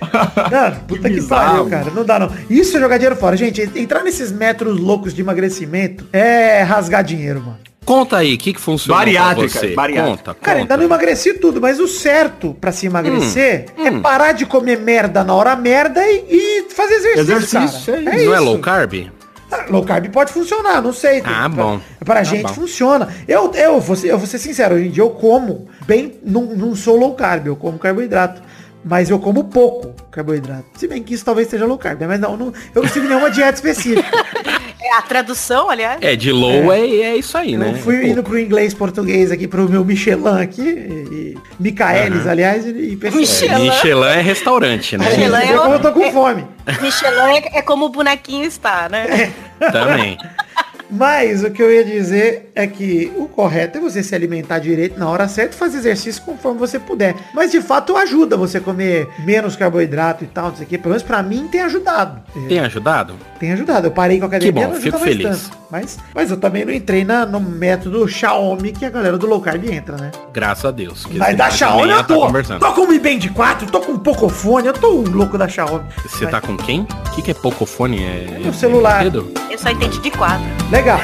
[0.00, 1.64] Não, puta que, bizarro.
[1.66, 1.90] pariu, cara.
[1.94, 2.30] Não dá não.
[2.48, 3.36] Isso é jogar dinheiro fora.
[3.36, 7.58] Gente, entrar nesses metros loucos de emagrecimento é rasgar dinheiro, mano.
[7.84, 9.74] Conta aí, o que que funciona Bariátrica, pra você?
[9.74, 10.16] bariátrica.
[10.18, 10.74] Conta, Cara, conta.
[10.74, 14.78] ainda não emagreci tudo, mas o certo pra se emagrecer Hum, é parar de comer
[14.78, 17.20] merda na hora merda e, e fazer exercício,
[17.58, 18.16] Exercício, cara.
[18.16, 19.10] é Não é low carb?
[19.50, 21.22] Ah, Low carb pode funcionar, não sei.
[21.24, 21.80] Ah, bom.
[22.04, 22.54] Pra Tá gente bom.
[22.54, 23.08] funciona.
[23.26, 26.42] Eu, eu, vou ser, eu vou ser sincero, hoje em dia eu como bem, não,
[26.42, 28.40] não sou low carb, eu como carboidrato.
[28.82, 30.64] Mas eu como pouco carboidrato.
[30.76, 32.06] Se bem que isso talvez seja low carb, né?
[32.06, 34.08] mas não, não eu não sigo nenhuma dieta específica.
[34.82, 35.98] É a tradução, aliás.
[36.00, 37.70] É, de low é, é, isso aí, né?
[37.70, 42.70] Eu fui indo pro inglês português aqui, pro meu Michelin aqui, e, Micaelis, aliás, e,
[42.70, 43.20] e pessoal.
[43.20, 43.64] Michelin.
[43.70, 45.04] Michelin é restaurante, né?
[45.08, 46.46] Michelin é Eu, como o- eu tô com fome.
[46.80, 49.32] Michelin é, é como o bonequinho está, né?
[49.72, 50.16] Também.
[50.90, 54.98] Mas o que eu ia dizer é que o correto é você se alimentar direito
[54.98, 57.14] na hora certa e fazer exercício conforme você puder.
[57.34, 60.78] Mas de fato ajuda você comer menos carboidrato e tal, não sei o que.
[60.78, 62.20] Pelo menos pra mim tem ajudado.
[62.48, 63.14] Tem ajudado?
[63.38, 63.86] Tem ajudado.
[63.86, 65.42] Eu parei com a academia, Que bom, não ajuda fico mais feliz.
[65.48, 65.60] tanto.
[65.70, 69.40] Mas, mas eu também não entrei na, no método Xiaomi que a galera do low
[69.40, 70.10] carb entra, né?
[70.32, 71.06] Graças a Deus.
[71.06, 72.26] que Mas da Xiaomi eu tá tô.
[72.26, 72.58] conversando.
[72.60, 75.46] tô com o Mi Band 4, tô com um Pocofone, eu tô um louco da
[75.46, 75.84] Xiaomi.
[76.02, 76.80] Você tá com quem?
[76.80, 78.02] O que, que é Pocofone?
[78.02, 79.06] É, o celular.
[79.06, 79.08] é?
[79.08, 80.44] Eu só entendi de quadro.
[80.80, 80.98] Legal.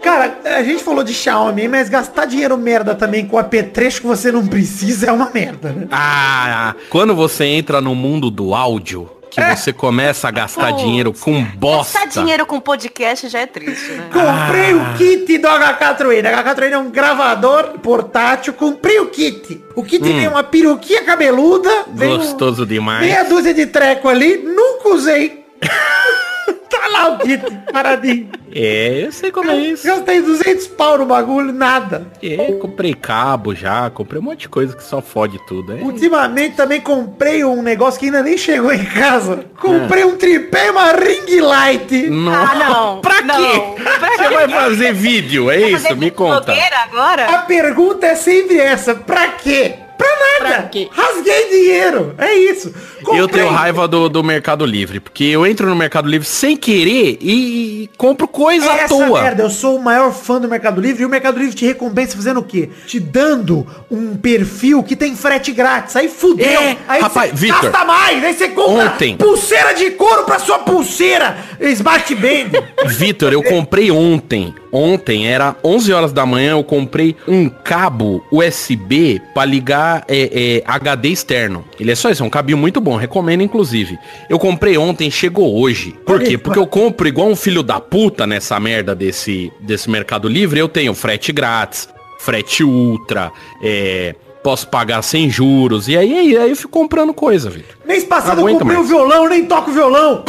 [0.00, 4.30] Cara, a gente falou de Xiaomi, mas gastar dinheiro merda também com apetrecho que você
[4.30, 5.88] não precisa é uma merda, né?
[5.90, 9.56] Ah, quando você entra no mundo do áudio, que É.
[9.56, 11.98] você começa a gastar Putz, dinheiro com bosta.
[12.00, 14.08] Gastar dinheiro com podcast já é triste, né?
[14.12, 14.76] Comprei Ah.
[14.94, 16.32] o kit do HK-Trainer.
[16.38, 18.52] HK-Trainer é um gravador portátil.
[18.52, 19.62] Comprei o kit.
[19.74, 21.70] O kit vem uma peruquinha cabeluda.
[21.94, 22.18] Vem um- Hum.
[22.18, 23.00] Gostoso demais.
[23.00, 24.36] Meia dúzia de treco ali.
[24.38, 25.44] Nunca usei.
[26.68, 27.42] tá lá o kit,
[27.72, 28.28] paradinho.
[28.54, 29.86] É, eu sei como é isso.
[29.86, 32.06] Gastei 200 pau no bagulho, nada.
[32.22, 35.72] É, comprei cabo já, comprei um monte de coisa que só fode tudo.
[35.76, 35.82] É.
[35.82, 39.44] Ultimamente também comprei um negócio que ainda nem chegou em casa.
[39.44, 39.60] É.
[39.60, 42.08] Comprei um tripé e uma ring light.
[42.08, 42.52] Nossa.
[42.52, 43.00] Ah, não.
[43.08, 43.36] Pra não.
[43.36, 43.82] quê?
[43.82, 44.34] Pra Você quê?
[44.34, 45.82] vai fazer vídeo, é Vai isso?
[45.82, 46.54] fazer Me conta.
[46.84, 47.26] agora?
[47.26, 48.94] A pergunta é sempre essa.
[48.94, 49.74] Pra quê?
[49.98, 50.06] Pra
[50.40, 50.54] nada.
[50.54, 50.88] Pra quê?
[50.92, 52.14] Rasguei dinheiro.
[52.16, 52.72] É isso.
[53.00, 56.56] Eu tenho Comprei- raiva do, do Mercado Livre, porque eu entro no Mercado Livre sem
[56.56, 59.22] querer e, e compro coisa à Essa toa.
[59.22, 62.16] merda, eu sou o maior fã do Mercado Livre e o Mercado Livre te recompensa
[62.16, 62.70] fazendo o quê?
[62.86, 65.96] Te dando um perfil que tem frete grátis.
[65.96, 66.46] Aí fudeu.
[66.46, 68.24] É, aí rapaz, você Vitor, gasta mais.
[68.24, 72.62] Aí você compra ontem- pulseira de couro pra sua pulseira Smart Band.
[72.86, 74.54] Vitor, eu comprei ontem.
[74.72, 80.62] Ontem, era 11 horas da manhã, eu comprei um cabo USB pra ligar é, é,
[80.66, 81.64] HD externo.
[81.78, 83.98] Ele é só isso, é um cabinho muito bom, recomendo inclusive.
[84.28, 85.94] Eu comprei ontem, chegou hoje.
[86.04, 86.36] Por quê?
[86.36, 90.60] Porque eu compro igual um filho da puta nessa merda desse, desse Mercado Livre.
[90.60, 91.88] Eu tenho frete grátis,
[92.18, 95.88] frete ultra, é, posso pagar sem juros.
[95.88, 97.76] E aí, aí, aí eu fico comprando coisa, Vitor.
[97.86, 98.86] Mês passado eu comprei mais.
[98.86, 100.24] o violão, nem toco violão.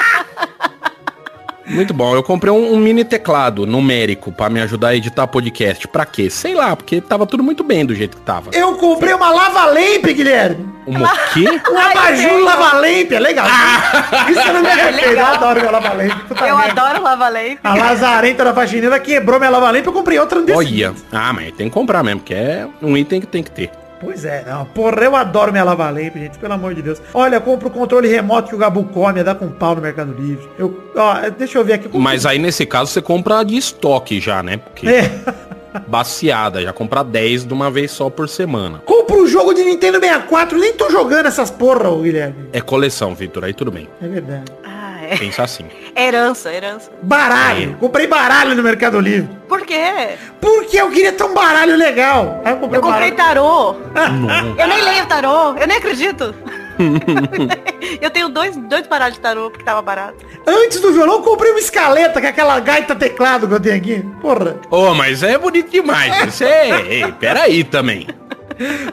[1.68, 2.16] Muito bom.
[2.16, 5.88] Eu comprei um, um mini teclado numérico pra me ajudar a editar podcast.
[5.88, 6.30] Pra quê?
[6.30, 8.52] Sei lá, porque tava tudo muito bem do jeito que tava.
[8.54, 10.78] Eu comprei uma lava-lampe, Guilherme.
[10.88, 10.94] Um
[11.34, 11.46] quê?
[11.70, 13.14] Um abajur eu lava-lampe.
[13.14, 13.46] É legal.
[14.32, 15.18] Isso eu não me arrependo.
[15.18, 16.16] Eu adoro meu lava-lampe.
[16.30, 16.82] Puta Eu merda.
[16.82, 17.58] adoro lava lamp.
[17.62, 19.86] A lazarenta da faxineira quebrou minha lava-lampe.
[19.86, 20.94] Eu comprei outra no dia Olha.
[21.12, 23.70] Ah, mas tem que comprar mesmo, porque é um item que tem que ter.
[24.00, 24.66] Pois é, não.
[24.66, 26.38] Porra, eu adoro minha lava-lampe, gente.
[26.38, 27.02] Pelo amor de Deus.
[27.14, 30.48] Olha, compro o controle remoto que o Gabu come, dá com pau no Mercado Livre.
[30.58, 31.90] Eu, ó, deixa eu ver aqui.
[31.98, 34.58] Mas aí nesse caso você compra de estoque já, né?
[34.58, 35.10] Porque É.
[35.88, 38.82] baciada, já compra 10 de uma vez só por semana.
[38.86, 40.58] Compro o jogo de Nintendo 64.
[40.58, 42.50] Nem tô jogando essas porra, Guilherme.
[42.54, 43.88] É coleção, Vitor, aí tudo bem.
[44.02, 44.52] É verdade.
[45.08, 45.16] É.
[45.16, 45.64] Pensa assim.
[45.96, 46.92] Herança, herança.
[47.02, 47.78] Baralho.
[47.80, 49.30] Comprei baralho no Mercado Livre.
[49.48, 50.18] Por quê?
[50.42, 52.42] Porque eu queria ter um baralho legal.
[52.44, 53.78] Aí eu comprei Eu comprei tarô.
[54.58, 55.56] Eu nem leio tarô.
[55.58, 56.36] Eu nem acredito.
[58.02, 60.18] eu tenho dois, dois baralhos de tarô porque tava barato.
[60.46, 63.78] Antes do violão, eu comprei uma escaleta, que é aquela gaita teclado que eu tenho
[63.78, 64.06] aqui.
[64.22, 64.58] Porra.
[64.70, 66.26] Ô, mas é bonito demais.
[66.26, 66.82] Você é...
[66.88, 68.08] Ei, peraí também.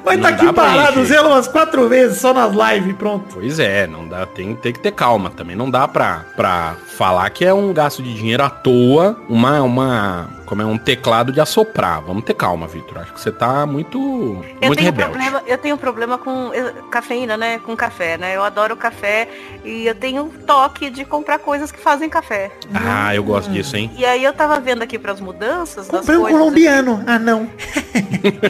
[0.05, 3.35] Mas tá aqui parado, ela umas quatro vezes só nas lives, pronto.
[3.35, 5.57] Pois é, não dá, tem, tem que ter calma também.
[5.57, 10.29] Não dá pra, pra falar que é um gasto de dinheiro à toa, uma, uma,
[10.47, 12.01] como é um teclado de assoprar.
[12.03, 12.99] Vamos ter calma, Vitor.
[12.99, 15.11] Acho que você tá muito, Eu muito tenho, rebelde.
[15.13, 17.59] problema, eu tenho problema com eu- cafeína, né?
[17.59, 18.37] Com café, né?
[18.37, 19.29] Eu adoro café
[19.65, 22.51] e eu tenho toque de comprar coisas que fazem café.
[22.75, 23.91] Ah, eu gosto disso, hein?
[23.97, 27.03] E aí eu tava vendo aqui pras mudanças das Comprei um colombiano.
[27.07, 27.49] Ah, não.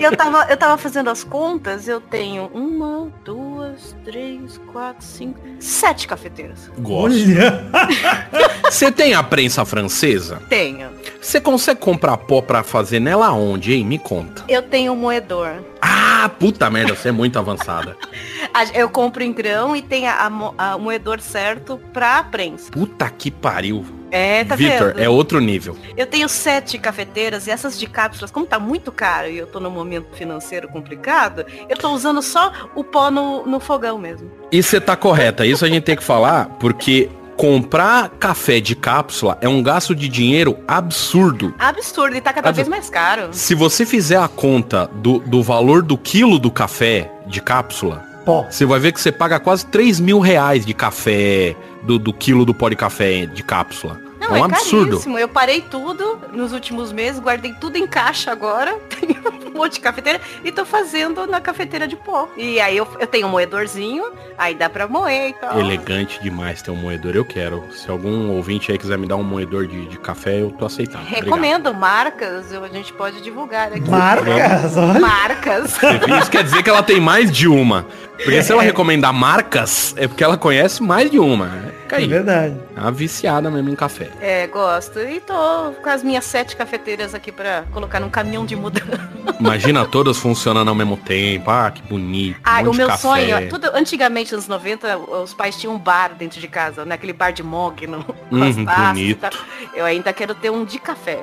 [0.00, 5.38] E eu tava, eu tava fazendo as contas, eu tenho uma, duas, três, quatro, cinco,
[5.58, 6.70] sete cafeteiras.
[6.78, 7.04] Gosto.
[7.18, 7.64] Olha.
[8.64, 10.40] Você tem a prensa francesa?
[10.48, 10.88] Tenho.
[11.20, 13.84] Você consegue comprar pó pra fazer nela onde, hein?
[13.84, 14.44] Me conta.
[14.48, 15.62] Eu tenho um moedor.
[15.80, 17.96] Ah, puta merda, você é muito avançada.
[18.72, 22.70] Eu compro em grão e tem a, a moedor certo pra prensa.
[22.70, 23.84] Puta que pariu.
[24.10, 25.00] É, tá Vitor, vendo?
[25.00, 25.76] é outro nível.
[25.96, 29.58] Eu tenho sete cafeteiras e essas de cápsulas, como tá muito caro e eu tô
[29.58, 34.30] num momento financeiro complicado, eu tô usando só o pó no, no fogão mesmo.
[34.52, 39.36] E você tá correta, isso a gente tem que falar, porque comprar café de cápsula
[39.40, 41.54] é um gasto de dinheiro absurdo.
[41.58, 42.68] Absurdo, e tá cada Absurdo.
[42.70, 43.28] vez mais caro.
[43.32, 48.46] Se você fizer a conta do, do valor do quilo do café de cápsula, Pó.
[48.50, 52.44] você vai ver que você paga quase 3 mil reais de café, do, do quilo
[52.44, 54.00] do pó de café de cápsula.
[54.28, 54.90] Não, É um é, absurdo.
[54.90, 55.18] caríssimo.
[55.18, 58.76] Eu parei tudo nos últimos meses, guardei tudo em caixa agora.
[59.00, 59.22] Tenho
[59.54, 62.28] um monte de cafeteira e tô fazendo na cafeteira de pó.
[62.36, 64.04] E aí eu, eu tenho um moedorzinho,
[64.36, 65.60] aí dá pra moer e tal.
[65.60, 67.62] Elegante demais ter um moedor, eu quero.
[67.72, 71.04] Se algum ouvinte aí quiser me dar um moedor de, de café, eu tô aceitando.
[71.04, 71.24] Obrigado.
[71.24, 73.88] Recomendo marcas, eu- a gente pode divulgar aqui.
[73.88, 74.98] Marcas, olha.
[75.00, 75.76] Marcas.
[76.20, 77.86] Isso quer dizer que ela tem mais de uma.
[78.16, 81.50] Porque se ela recomendar marcas, é porque ela conhece mais de uma.
[81.82, 82.56] Fica É verdade.
[82.76, 84.10] É uma viciada mesmo em café.
[84.20, 84.98] É, gosto.
[84.98, 85.34] E tô
[85.82, 89.08] com as minhas sete cafeteiras aqui pra colocar num caminhão de mudança.
[89.38, 91.50] Imagina todas funcionando ao mesmo tempo.
[91.50, 92.40] Ah, que bonito.
[92.42, 93.00] Ah, um o meu café.
[93.00, 96.94] sonho, tudo, antigamente, nos 90, os pais tinham um bar dentro de casa, né?
[96.96, 99.26] Aquele bar de mogno, Uhum, bonito.
[99.74, 101.20] Eu ainda quero ter um de café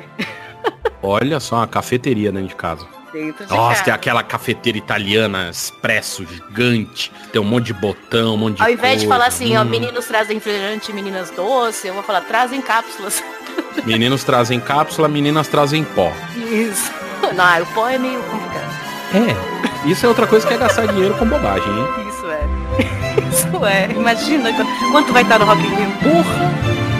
[1.01, 2.85] Olha só, uma cafeteria dentro de casa.
[3.11, 7.11] Dentro de Nossa, tem aquela cafeteira italiana, expresso, gigante.
[7.31, 9.13] Tem um monte de botão, um monte de Ao invés de coisa.
[9.19, 9.65] falar assim, ó, Hum.
[9.65, 13.23] meninos trazem refrigerante, meninas doce, eu vou falar, trazem cápsulas.
[13.85, 16.11] Meninos trazem cápsula, meninas trazem pó.
[16.35, 16.91] Isso.
[17.33, 18.71] Não, o pó é meio complicado.
[19.13, 19.89] É.
[19.89, 21.87] Isso é outra coisa que é gastar dinheiro com bobagem, hein?
[22.09, 22.41] Isso é.
[23.31, 23.91] Isso é.
[23.91, 25.91] Imagina quanto- quanto vai estar no Rock in Rio.
[26.03, 26.90] Porra!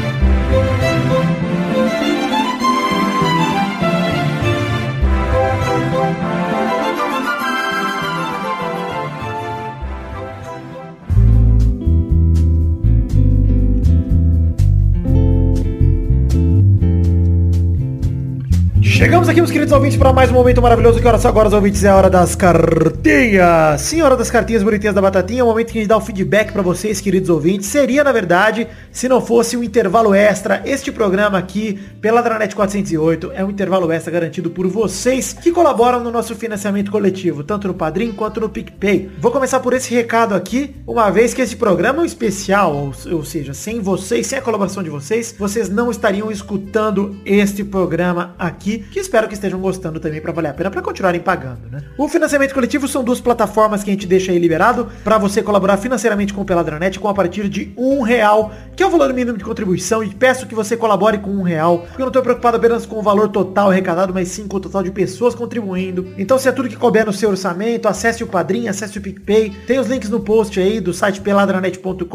[19.02, 21.02] Chegamos aqui, meus queridos ouvintes, para mais um momento maravilhoso.
[21.02, 21.84] Que horas são agora, os ouvintes?
[21.84, 23.82] É a hora das cartinhas.
[23.82, 25.40] Sim, hora das cartinhas bonitinhas da Batatinha.
[25.40, 27.66] É o momento que a gente dá o feedback para vocês, queridos ouvintes.
[27.66, 30.62] Seria, na verdade, se não fosse um intervalo extra.
[30.66, 36.04] Este programa aqui, pela Dranet 408, é um intervalo extra garantido por vocês que colaboram
[36.04, 39.10] no nosso financiamento coletivo, tanto no Padrim quanto no PicPay.
[39.18, 42.94] Vou começar por esse recado aqui, uma vez que esse programa é um especial, ou,
[43.16, 48.36] ou seja, sem vocês, sem a colaboração de vocês, vocês não estariam escutando este programa
[48.38, 51.82] aqui, que espero que estejam gostando também para valer a pena, para continuarem pagando, né?
[51.98, 55.78] O financiamento coletivo são duas plataformas que a gente deixa aí liberado para você colaborar
[55.78, 59.38] financeiramente com o Peladranet com a partir de um real, que é o valor mínimo
[59.38, 62.58] de contribuição, e peço que você colabore com um real, porque eu não estou preocupado
[62.58, 66.08] apenas com o valor total arrecadado, mas sim com o total de pessoas contribuindo.
[66.18, 69.52] Então, se é tudo que couber no seu orçamento, acesse o Padrim, acesse o PicPay,
[69.66, 72.06] tem os links no post aí do site peladranet.com.br,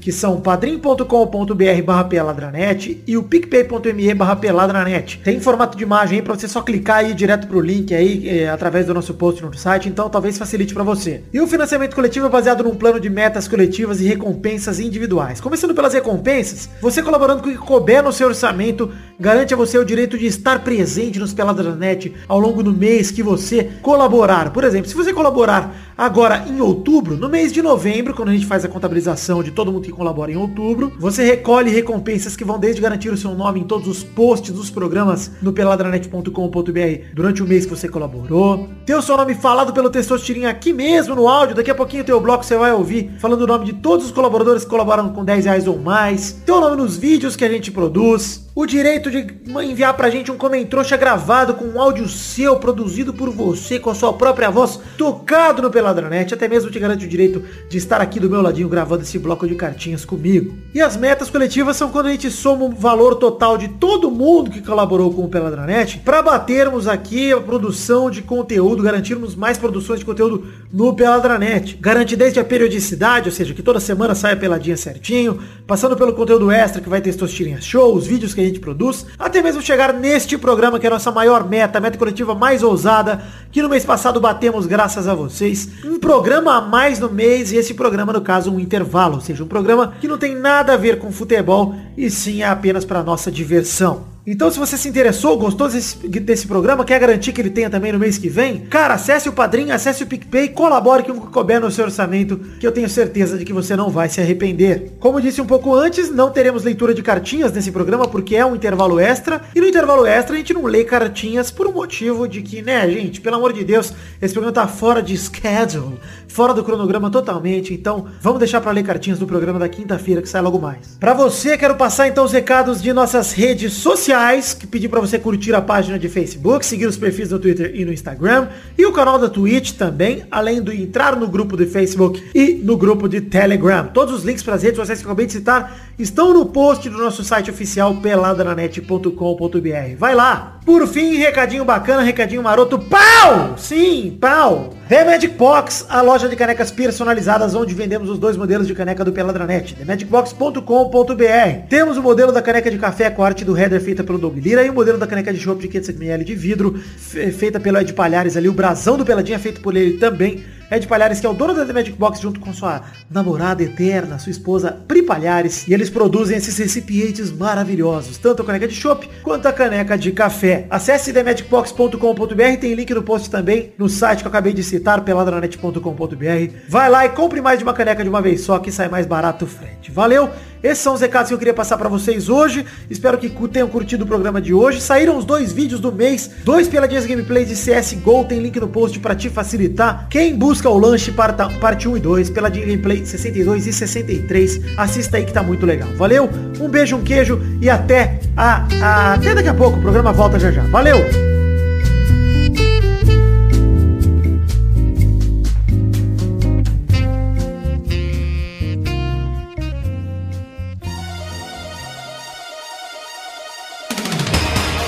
[0.00, 5.20] que são padrim.com.br barra peladranet e o picpay.me barra peladranet.
[5.24, 8.48] Tem formato de imagem aí pra você só clicar ir direto pro link aí, eh,
[8.48, 11.22] através do nosso post no site, então talvez facilite pra você.
[11.32, 15.40] E o financiamento coletivo é baseado num plano de metas coletivas e recompensas individuais.
[15.40, 19.78] Começando pelas recompensas, você colaborando com o que couber no seu orçamento, garante a você
[19.78, 24.52] o direito de estar presente nos Peladranet ao longo do mês que você colaborar.
[24.52, 28.46] Por exemplo, se você colaborar agora em outubro, no mês de novembro, quando a gente
[28.46, 32.58] faz a contabilização de todo mundo que colabora em outubro, você recolhe recompensas que vão
[32.58, 37.46] desde garantir o seu nome em todos os posts dos programas no peladranet.com.br durante o
[37.46, 38.68] mês que você colaborou.
[38.84, 42.06] Ter o seu nome falado pelo Testosterinha aqui mesmo no áudio, daqui a pouquinho o
[42.06, 45.24] teu bloco você vai ouvir falando o nome de todos os colaboradores que colaboraram com
[45.24, 46.32] 10 reais ou mais.
[46.44, 48.43] Teu nome nos vídeos que a gente produz.
[48.56, 49.26] O direito de
[49.64, 53.94] enviar pra gente um comentrouxa gravado com um áudio seu, produzido por você, com a
[53.96, 56.32] sua própria voz, tocado no Peladranet.
[56.32, 59.44] Até mesmo te garante o direito de estar aqui do meu ladinho gravando esse bloco
[59.48, 60.54] de cartinhas comigo.
[60.72, 64.52] E as metas coletivas são quando a gente soma o valor total de todo mundo
[64.52, 69.98] que colaborou com o Peladranet para batermos aqui a produção de conteúdo, garantirmos mais produções
[69.98, 71.76] de conteúdo no Peladranet.
[71.80, 76.52] Garante desde a periodicidade, ou seja, que toda semana saia peladinha certinho, passando pelo conteúdo
[76.52, 79.92] extra que vai ter Tosterinhas Show, os vídeos que a gente produz, até mesmo chegar
[79.92, 83.68] neste programa que é a nossa maior meta, a meta coletiva mais ousada, que no
[83.68, 85.68] mês passado batemos graças a vocês.
[85.84, 89.42] Um programa a mais no mês e esse programa, no caso, um intervalo, ou seja,
[89.42, 93.02] um programa que não tem nada a ver com futebol e sim é apenas para
[93.02, 94.13] nossa diversão.
[94.26, 97.92] Então, se você se interessou, gostou desse, desse programa, quer garantir que ele tenha também
[97.92, 101.26] no mês que vem, cara, acesse o Padrinho, acesse o PicPay, colabore com o que
[101.26, 104.94] couber no seu orçamento, que eu tenho certeza de que você não vai se arrepender.
[104.98, 108.56] Como disse um pouco antes, não teremos leitura de cartinhas nesse programa, porque é um
[108.56, 112.40] intervalo extra, e no intervalo extra a gente não lê cartinhas por um motivo de
[112.40, 116.64] que, né, gente, pelo amor de Deus, esse programa tá fora de schedule, fora do
[116.64, 120.58] cronograma totalmente, então vamos deixar para ler cartinhas do programa da quinta-feira, que sai logo
[120.58, 120.96] mais.
[120.98, 124.13] Para você, quero passar então os recados de nossas redes sociais,
[124.54, 127.84] que pedi para você curtir a página de Facebook, seguir os perfis no Twitter e
[127.84, 132.22] no Instagram, e o canal da Twitch também, além de entrar no grupo de Facebook
[132.34, 133.88] e no grupo de Telegram.
[133.92, 136.88] Todos os links para as redes sociais que eu acabei de citar estão no post
[136.88, 139.96] do nosso site oficial peladranet.com.br.
[139.98, 140.58] Vai lá.
[140.64, 142.78] Por fim, recadinho bacana, recadinho maroto.
[142.78, 143.54] Pau!
[143.56, 144.74] Sim, pau!
[144.88, 149.02] The Magic Box, a loja de canecas personalizadas onde vendemos os dois modelos de caneca
[149.02, 149.74] do Peladranet.
[149.74, 154.18] TheMagicBox.com.br Temos o modelo da caneca de café com a arte do header feita pelo
[154.18, 157.58] Doug Lira e o modelo da caneca de chopp de 500ml de vidro fe- feita
[157.58, 158.46] pelo Ed Palhares ali.
[158.46, 160.44] O brasão do Peladinha feito por ele também.
[160.70, 164.18] Ed Palhares, que é o dono da The Magic Box, junto com sua namorada eterna,
[164.18, 165.66] sua esposa Pri Palhares.
[165.68, 170.12] E eles produzem esses recipientes maravilhosos, tanto a caneca de chopp quanto a caneca de
[170.12, 170.66] café.
[170.70, 176.54] Acesse themagicbox.com.br, tem link no post também, no site que eu acabei de citar, peladranet.com.br.
[176.68, 179.06] Vai lá e compre mais de uma caneca de uma vez só, que sai mais
[179.06, 179.90] barato o frete.
[179.90, 180.30] Valeu!
[180.64, 182.64] Esses são os recados que eu queria passar pra vocês hoje.
[182.88, 184.80] Espero que tenham curtido o programa de hoje.
[184.80, 188.98] Saíram os dois vídeos do mês, dois peladinhas gameplays de CSGO, tem link no post
[188.98, 190.06] pra te facilitar.
[190.08, 195.18] Quem busca o lanche parta- parte 1 e 2, peladinha gameplay 62 e 63, assista
[195.18, 195.88] aí que tá muito legal.
[195.96, 196.30] Valeu?
[196.58, 199.78] Um beijo, um queijo e até a, a- até daqui a pouco.
[199.78, 200.62] O programa volta já já.
[200.62, 201.33] Valeu!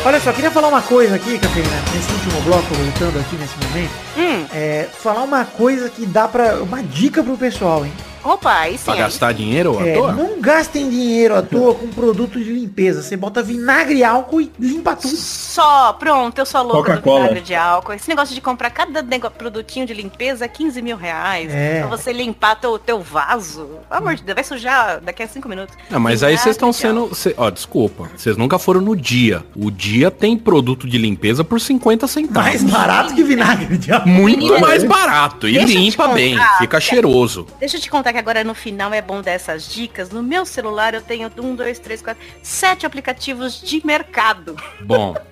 [0.06, 3.90] Olha só, queria falar uma coisa aqui, Cafeína, nesse último bloco, voltando aqui nesse momento.
[4.16, 6.62] Hum, É, falar uma coisa que dá pra.
[6.62, 7.92] Uma dica pro pessoal, hein?
[8.26, 8.84] Opa, aí sim.
[8.84, 10.12] Pra aí gastar dinheiro à É, toa?
[10.12, 13.02] não gastem dinheiro à toa com produto de limpeza.
[13.02, 15.16] Você bota vinagre e álcool e limpa tudo.
[15.16, 17.92] Só, pronto, eu sou a louca do vinagre de álcool.
[17.94, 21.52] Esse negócio de comprar cada produtinho de limpeza é 15 mil reais.
[21.52, 21.80] É.
[21.80, 23.66] Pra você limpar teu, teu vaso.
[23.88, 25.74] Pelo amor de Deus, vai sujar daqui a cinco minutos.
[25.90, 27.14] Não, mas aí vocês estão Vinagre sendo.
[27.14, 28.10] cê- ó, desculpa.
[28.16, 29.44] Vocês nunca foram no dia.
[29.54, 32.50] O dia tem produto de limpeza por 50 centavos.
[32.50, 34.08] Mais barato que vinagre de álcool.
[34.08, 35.48] Muito Menina, mais barato.
[35.48, 36.38] E limpa bem.
[36.58, 36.80] Fica é.
[36.80, 37.46] cheiroso.
[37.58, 40.08] Deixa eu te contar que agora no final é bom dessas dicas.
[40.08, 44.56] No meu celular eu tenho um, dois, três, quatro, sete aplicativos de mercado.
[44.80, 45.14] Bom.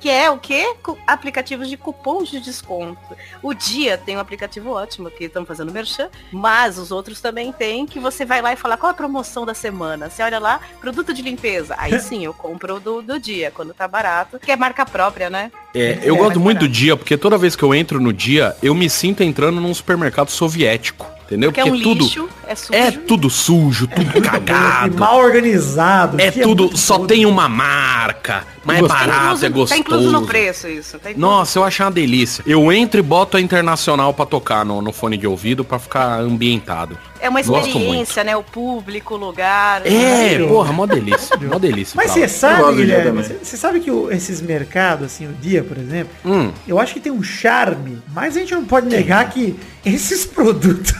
[0.00, 0.74] Que é o quê?
[1.06, 2.98] Aplicativos de cupons de desconto.
[3.42, 7.84] O Dia tem um aplicativo ótimo que estamos fazendo merchan, mas os outros também tem,
[7.84, 10.08] que você vai lá e fala qual a promoção da semana.
[10.08, 11.74] Você olha lá, produto de limpeza.
[11.76, 15.52] Aí sim, eu compro do, do dia, quando tá barato, que é marca própria, né?
[15.74, 18.56] É, eu É, gosto muito do dia, porque toda vez que eu entro no dia,
[18.62, 21.06] eu me sinto entrando num supermercado soviético.
[21.26, 21.52] Entendeu?
[21.52, 22.04] Porque é um tudo.
[22.04, 22.72] lixo, é sujo.
[22.78, 24.96] É tudo sujo, tudo E cagado.
[24.96, 26.18] mal organizado.
[26.18, 29.68] É tudo, muito só tem uma marca, mas é barato, é gostoso.
[29.68, 30.98] Tá incluso no preço isso.
[30.98, 31.20] Tá incluso.
[31.30, 32.42] Nossa, eu achei uma delícia.
[32.46, 36.18] Eu entro e boto a internacional pra tocar no, no fone de ouvido pra ficar
[36.18, 36.96] ambientado.
[37.20, 38.34] É uma experiência, né?
[38.34, 39.82] O público, o lugar.
[39.86, 40.48] É, Maravilhoso.
[40.54, 41.92] porra, mó delícia, mó delícia.
[41.94, 46.10] Mas você sabe, Guilherme, você sabe que o- esses mercados, assim, o dia, por exemplo,
[46.24, 49.54] Hum, eu acho que tem um charme, mas a gente não pode negar que
[49.84, 50.92] esses produtos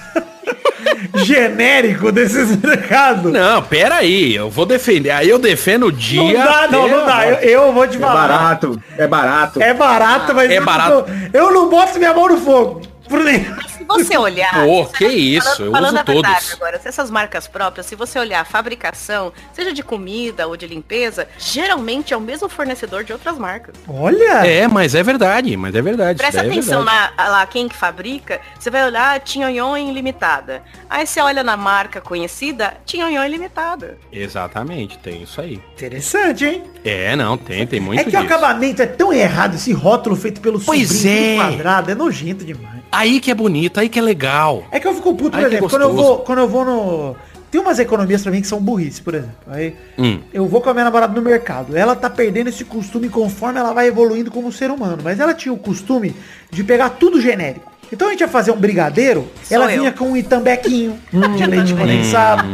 [1.25, 3.33] genéricos desses mercados.
[3.33, 5.11] não, pera aí, eu vou defender.
[5.11, 6.23] Aí eu defendo o dia.
[6.39, 7.27] Não dá, não, não dá.
[7.27, 7.35] Eu,
[7.67, 8.29] eu vou te É falar.
[8.29, 9.63] barato, é barato.
[9.63, 11.05] É barato, mas É eu, barato.
[11.33, 12.83] Eu, eu não boto minha mão no fogo.
[13.09, 14.53] Por nem- Se você olhar.
[14.65, 16.53] Pô, que você- isso, eu falando uso a verdade todos.
[16.55, 20.67] agora, se essas marcas próprias, se você olhar a fabricação, seja de comida ou de
[20.67, 23.75] limpeza, geralmente é o mesmo fornecedor de outras marcas.
[23.89, 24.47] Olha!
[24.47, 26.19] É, mas é verdade, mas é verdade.
[26.19, 27.13] Presta é atenção verdade.
[27.17, 30.63] na, lá quem que fabrica, você vai olhar Tinhonhon limitada.
[30.89, 33.99] Aí você olha na marca conhecida, Tinhonhon limitada.
[34.13, 35.55] Exatamente, tem isso aí.
[35.75, 36.63] Interessante, hein?
[36.85, 38.23] É, não, tem, tem muito é que disso.
[38.23, 41.37] o acabamento é tão errado, esse rótulo feito pelo Pois é.
[41.37, 42.78] quadrado, é nojento demais.
[42.91, 44.65] Aí que é bonito, aí que é legal.
[44.71, 46.65] É que eu fico puto, por Ai, que exemplo, quando eu, vou, quando eu vou
[46.65, 47.17] no...
[47.51, 49.35] Tem umas economias pra mim que são burrice, por exemplo.
[49.51, 50.21] Aí Hum.
[50.35, 51.75] eu vou com a minha namorada no mercado.
[51.77, 54.99] Ela tá perdendo esse costume conforme ela vai evoluindo como ser humano.
[55.03, 56.15] Mas ela tinha o costume
[56.51, 57.73] de pegar tudo genérico.
[57.91, 59.79] Então a gente ia fazer um brigadeiro, Sou ela eu.
[59.81, 62.45] vinha com um itambequinho de leite condensado.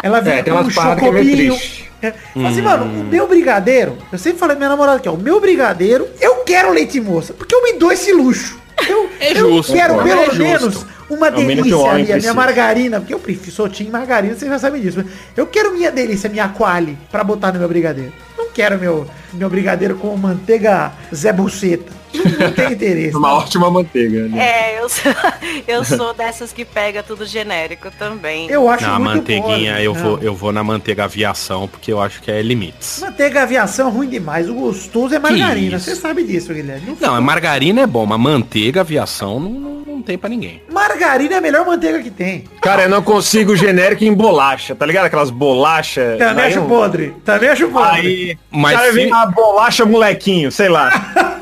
[0.00, 1.58] Ela vinha É, tem com um que é chocobinho.
[2.00, 2.12] É.
[2.34, 5.18] Fala assim, mano, o meu brigadeiro, eu sempre falei pra minha namorada aqui, ó, o
[5.18, 8.60] meu brigadeiro, eu quero leite moça, porque eu me dou esse luxo.
[8.88, 11.64] Eu, É eu justo, quero pô, pelo é menos uma É delícia
[11.94, 12.34] minha precisa.
[12.34, 15.04] margarina, porque eu prefiro sou time margarina, você já sabe disso.
[15.36, 18.12] Eu quero minha delícia, minha quali, pra botar no meu brigadeiro.
[18.36, 21.92] Não quero meu, meu brigadeiro com manteiga Zé Buceta.
[22.38, 23.16] Não tem interesse.
[23.16, 24.28] Uma ótima manteiga.
[24.28, 24.38] Né?
[24.46, 25.12] É, eu sou,
[25.66, 28.48] eu sou dessas que pega tudo genérico também.
[28.50, 29.84] Eu acho Na muito manteiguinha podre.
[29.84, 30.00] eu Não.
[30.02, 33.00] vou, eu vou na manteiga aviação, porque eu acho que é limites.
[33.00, 34.48] Manteiga aviação é ruim demais.
[34.48, 35.78] O gostoso é margarina.
[35.78, 36.96] Você sabe disso, Guilherme.
[37.00, 40.62] Não, a margarina é bom, mas manteiga aviação não, não, não não tem pra ninguém.
[40.70, 42.44] Margarina é a melhor manteiga que tem.
[42.60, 45.06] Cara, eu não consigo genérico em bolacha, tá ligado?
[45.06, 46.18] Aquelas bolachas.
[46.18, 47.14] Também acho eu- podre.
[47.24, 48.00] Também acho podre.
[48.06, 50.90] Aí, Mas cara se- vem uma bolacha molequinho, sei lá.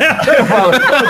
[0.72, 1.06] eu falo,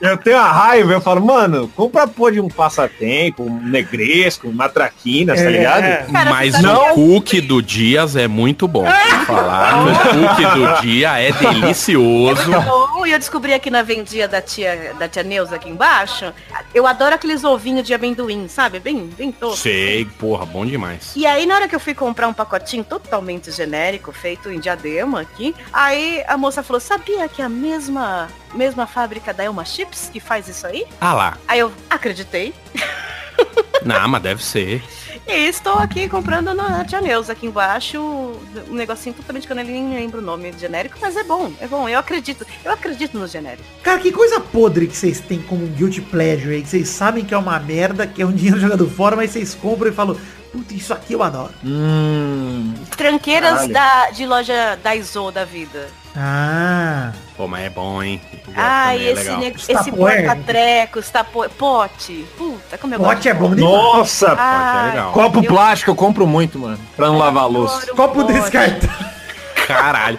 [0.00, 4.48] eu, eu tenho a raiva, eu falo, mano, compra pô de um passatempo, um negresco,
[4.48, 5.50] uma traquinas, tá É.
[5.50, 6.12] ligado?
[6.12, 8.84] Cara, Mas sabe o eu- cookie do Dias é muito bom.
[9.26, 12.50] Falar o cookie do dia é delicioso.
[12.50, 16.32] Bom, E eu descobri aqui na vendinha da tia, da tia Neuza aqui embaixo.
[16.74, 18.80] Eu adoro aqueles ovinhos de amendoim, sabe?
[18.80, 19.58] Bem, bem tosco.
[19.58, 21.12] Sei, porra, bom demais.
[21.14, 25.20] E aí, na hora que eu fui comprar um pacotinho totalmente genérico, feito em diadema
[25.20, 30.08] aqui, aí a moça falou, sabia que é a mesma, mesma fábrica da Elma Chips
[30.10, 30.86] que faz isso aí?
[31.00, 31.38] Ah lá.
[31.46, 32.54] Aí eu acreditei.
[33.84, 34.82] Não, mas deve ser.
[35.26, 37.98] E estou aqui comprando na Tia Neuza aqui embaixo
[38.68, 41.88] um negocinho totalmente que eu nem lembro o nome genérico, mas é bom, é bom.
[41.88, 43.64] Eu acredito, eu acredito no genérico.
[43.82, 47.24] Cara, que coisa podre que vocês têm como um guilty pleasure aí, que vocês sabem
[47.24, 50.16] que é uma merda, que é um dinheiro jogado fora, mas vocês compram e falam,
[50.52, 51.54] puta, isso aqui eu adoro.
[51.64, 52.74] Hum.
[52.96, 53.72] Tranqueiras Caralho.
[53.72, 55.88] da, de loja da Iso da vida.
[56.14, 58.20] Ah, Pô, mas é bom, hein?
[58.32, 58.62] Eu também,
[59.06, 61.48] é esse, ne- esse porta-treco, tapo...
[61.50, 62.26] pote.
[62.36, 63.28] Puta, como eu pote gosto.
[63.28, 63.72] é bom demais.
[63.74, 65.12] Nossa, Ai, é legal.
[65.12, 67.86] copo eu- plástico eu compro muito, mano, pra não lavar a louça.
[67.94, 68.32] Copo pote.
[68.34, 69.12] descartável.
[69.66, 70.18] Caralho.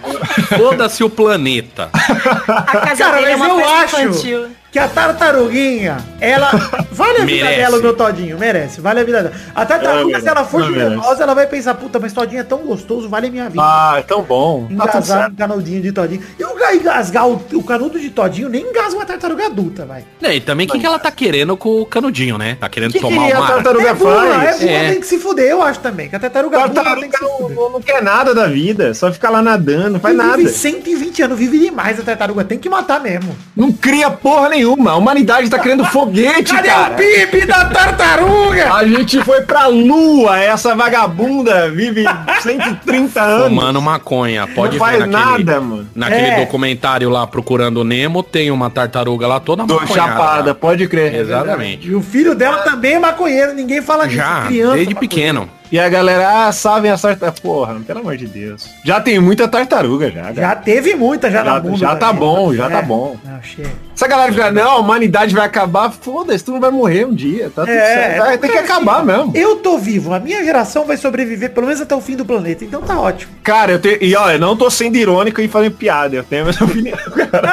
[0.56, 1.90] Foda-se o planeta.
[1.92, 4.48] A casa Cara, dele é uma eu acho infantil.
[4.74, 6.50] Que a tartaruguinha, ela
[6.90, 9.34] vale a vida dela, o meu todinho, merece, vale a vida dela.
[9.54, 12.58] A tartaruga, Ela se ela for merece, ela vai pensar, puta, mas todinho é tão
[12.58, 13.62] gostoso, vale a minha vida.
[13.64, 14.66] Ah, é tão bom.
[14.66, 15.32] Tá Engasar certo.
[15.32, 16.22] um canudinho de todinho.
[16.36, 20.04] E o ga- engasgar o, o canudo de todinho nem engasga uma tartaruga adulta, vai.
[20.20, 22.56] É, e também o que, que ela tá querendo com o canudinho, né?
[22.58, 23.46] Tá querendo Que tomar que a uma.
[23.46, 24.60] tartaruga é burra, é faz?
[24.60, 24.90] burra, É.
[24.90, 26.08] tem que se fuder, eu acho também.
[26.08, 27.56] Que a tartaruga, burra tem Tartaruga que se não, fuder.
[27.56, 30.48] não- não quer nada da vida, só fica lá nadando, não faz Vive nada.
[30.48, 33.36] 120 anos, vive demais a tartaruga, tem que matar mesmo.
[33.56, 34.92] Não cria porra nenhuma.
[34.92, 36.94] A humanidade tá criando foguete, Cadê cara.
[36.94, 38.72] o PIB da tartaruga?
[38.74, 42.04] A gente foi pra lua, essa vagabunda vive
[42.40, 43.48] 130 anos.
[43.48, 44.46] Fumando maconha.
[44.46, 45.86] Pode não ver faz naquele, nada, mano.
[45.94, 46.40] naquele É.
[46.40, 49.92] documentário lá procurando o Nemo, tem uma tartaruga lá toda maconhada.
[49.94, 51.14] chapada, pode crer.
[51.14, 51.88] Exatamente.
[51.88, 54.18] E o filho dela também é maconheiro, ninguém fala disso.
[54.18, 55.00] Já, criança desde maconheira.
[55.00, 55.50] pequeno.
[55.74, 57.40] E a galera, ah, sabem as tartarugas.
[57.40, 58.68] Porra, pelo amor de Deus.
[58.84, 60.32] Já tem muita tartaruga já.
[60.32, 61.76] Já teve muita já, Já- na bunda.
[61.78, 62.20] já tá também.
[62.20, 62.70] bom, já É.
[62.70, 63.16] tá bom.
[63.24, 63.70] Não, chega.
[63.92, 67.50] Essa galera fica, não, a humanidade vai acabar, foda-se, tu não vai morrer um dia,
[67.52, 68.18] tá tudo É, certo.
[68.20, 69.32] Vai ter que cara, acabar assim, mesmo.
[69.34, 72.64] Eu tô vivo, a minha geração vai sobreviver pelo menos até o fim do planeta,
[72.64, 73.32] então tá ótimo.
[73.42, 73.98] Cara, eu tenho.
[74.00, 76.96] E olha, eu não tô sendo irônico e fazendo piada, eu tenho a mesma opinião,
[77.32, 77.52] cara.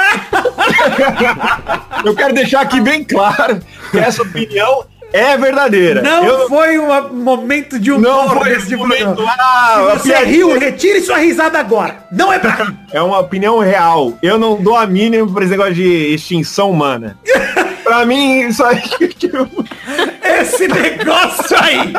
[2.06, 3.60] eu quero deixar aqui bem claro
[3.90, 4.84] que essa opinião
[5.14, 6.02] é verdadeira.
[6.02, 9.24] Não eu foi um momento de humor não foi desse esse momento.
[9.28, 11.98] Ah, Se você piadinha riu, retire sua risada agora.
[12.12, 12.72] Não é pra.
[12.94, 14.14] É uma opinião real.
[14.22, 17.18] Eu não dou a mínima pra esse negócio de extinção humana.
[17.86, 18.82] pra mim, isso aí.
[19.18, 19.48] tipo,
[20.22, 21.94] Esse negócio aí.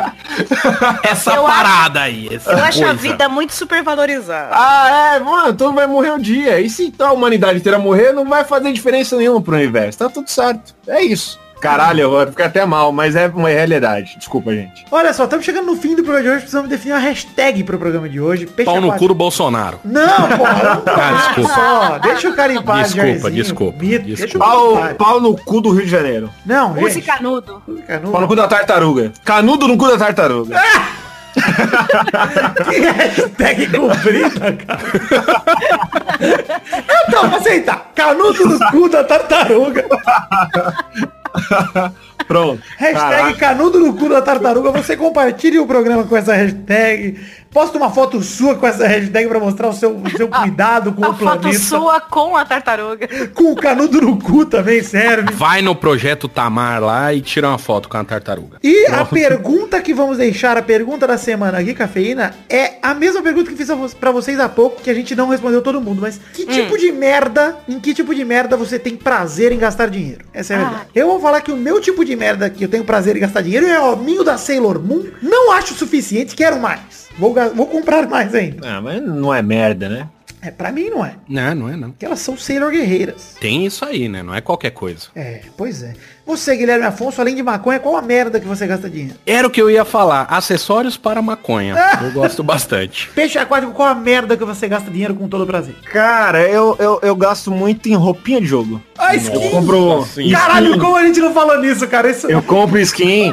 [1.03, 2.29] Essa Eu parada aí.
[2.31, 2.93] Essa Eu acho a coisa.
[3.01, 4.49] vida muito supervalorizada.
[4.51, 6.59] ah, é, mano, todo mundo vai morrer um dia.
[6.59, 9.97] E se então a humanidade inteira morrer, não vai fazer diferença nenhuma pro universo.
[9.97, 10.75] Tá tudo certo.
[10.87, 11.39] É isso.
[11.63, 14.15] Caralho, eu vou ficar até mal, mas é uma realidade.
[14.17, 14.85] Desculpa, gente.
[14.91, 17.79] Olha só, estamos chegando no fim do programa de hoje, precisamos definir uma hashtag pro
[17.79, 18.45] programa de hoje.
[18.45, 19.79] Peixe Pau no cu do Bolsonaro.
[19.85, 21.53] Não, porra, não Ah, desculpa.
[21.53, 21.99] só.
[21.99, 24.39] Deixa o cara em paz, Desculpa, desculpa, Mito, desculpa.
[24.45, 26.29] Pau, pau no cu do Rio de Janeiro.
[26.45, 27.05] Não, Use gente.
[27.05, 27.61] canudo.
[27.87, 28.11] Canudo.
[28.11, 29.13] Pau no cu da tartaruga.
[29.23, 30.59] Canudo no cu da tartaruga.
[31.33, 34.79] Que hashtag comprida, cara.
[37.07, 37.91] então, vou aceitar.
[37.95, 39.83] Canudo no cu da tartaruga.
[42.27, 42.61] Pronto.
[42.77, 43.37] Hashtag Caraca.
[43.37, 44.71] canudo no cu da tartaruga.
[44.71, 47.19] Você compartilhe o programa com essa hashtag.
[47.53, 51.05] Posta uma foto sua com essa hashtag pra mostrar o seu, o seu cuidado com
[51.05, 51.59] A o foto planeta.
[51.59, 53.07] sua com a tartaruga.
[53.33, 55.31] Com o canudo no cu também serve.
[55.33, 58.57] Vai no projeto Tamar lá e tira uma foto com a tartaruga.
[58.63, 63.21] E a pergunta que vamos deixar, a pergunta da semana aqui, Cafeína, é a mesma
[63.21, 65.79] pergunta que fiz a vo- pra vocês há pouco, que a gente não respondeu todo
[65.79, 69.57] mundo, mas que tipo de merda, em que tipo de merda você tem prazer em
[69.59, 70.25] gastar dinheiro?
[70.33, 70.63] Essa é a Ah.
[70.63, 70.85] verdade.
[70.95, 73.41] Eu vou falar que o meu tipo de merda que eu tenho prazer em gastar
[73.41, 75.03] dinheiro é o minho da Sailor Moon.
[75.21, 77.02] Não acho o suficiente, quero mais.
[77.17, 78.67] Vou, vou comprar mais ainda.
[78.67, 80.09] Ah, mas não é merda, né?
[80.41, 81.15] É, pra mim não é.
[81.27, 81.91] Não, não é não.
[81.91, 83.37] Porque elas são Sailor guerreiras.
[83.39, 84.21] Tem isso aí, né?
[84.21, 85.07] Não é qualquer coisa.
[85.15, 85.93] É, pois é.
[86.25, 89.15] Você, Guilherme Afonso, além de maconha, qual a merda que você gasta dinheiro?
[89.25, 90.25] Era o que eu ia falar.
[90.29, 91.75] Acessórios para maconha.
[92.01, 93.09] Eu gosto bastante.
[93.15, 95.75] Peixe aquático, qual a merda que você gasta dinheiro com todo prazer?
[95.91, 98.81] Cara, eu, eu, eu gasto muito em roupinha de jogo.
[98.97, 99.49] A Eu skin!
[99.51, 102.09] compro Nossa, Caralho, como a gente não falou nisso, cara?
[102.09, 102.27] Isso...
[102.27, 103.31] Eu compro skin.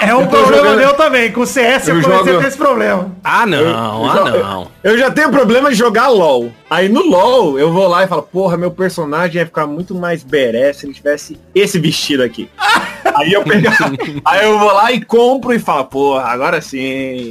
[0.00, 1.30] É um Eu problema jogando- meu também.
[1.30, 3.14] Com o CS eu, Eu comecei jogo- a ter esse problema.
[3.22, 4.68] Ah, não, Eu- ah, eu- não.
[4.82, 6.50] Eu já tenho problema de jogar LOL.
[6.70, 10.22] Aí no LOL, eu vou lá e falo, porra, meu personagem ia ficar muito mais
[10.22, 12.29] beré se ele tivesse esse vestido aqui.
[13.14, 13.68] Aí eu pego,
[14.24, 16.78] aí eu vou lá e compro e falo, porra, agora sim.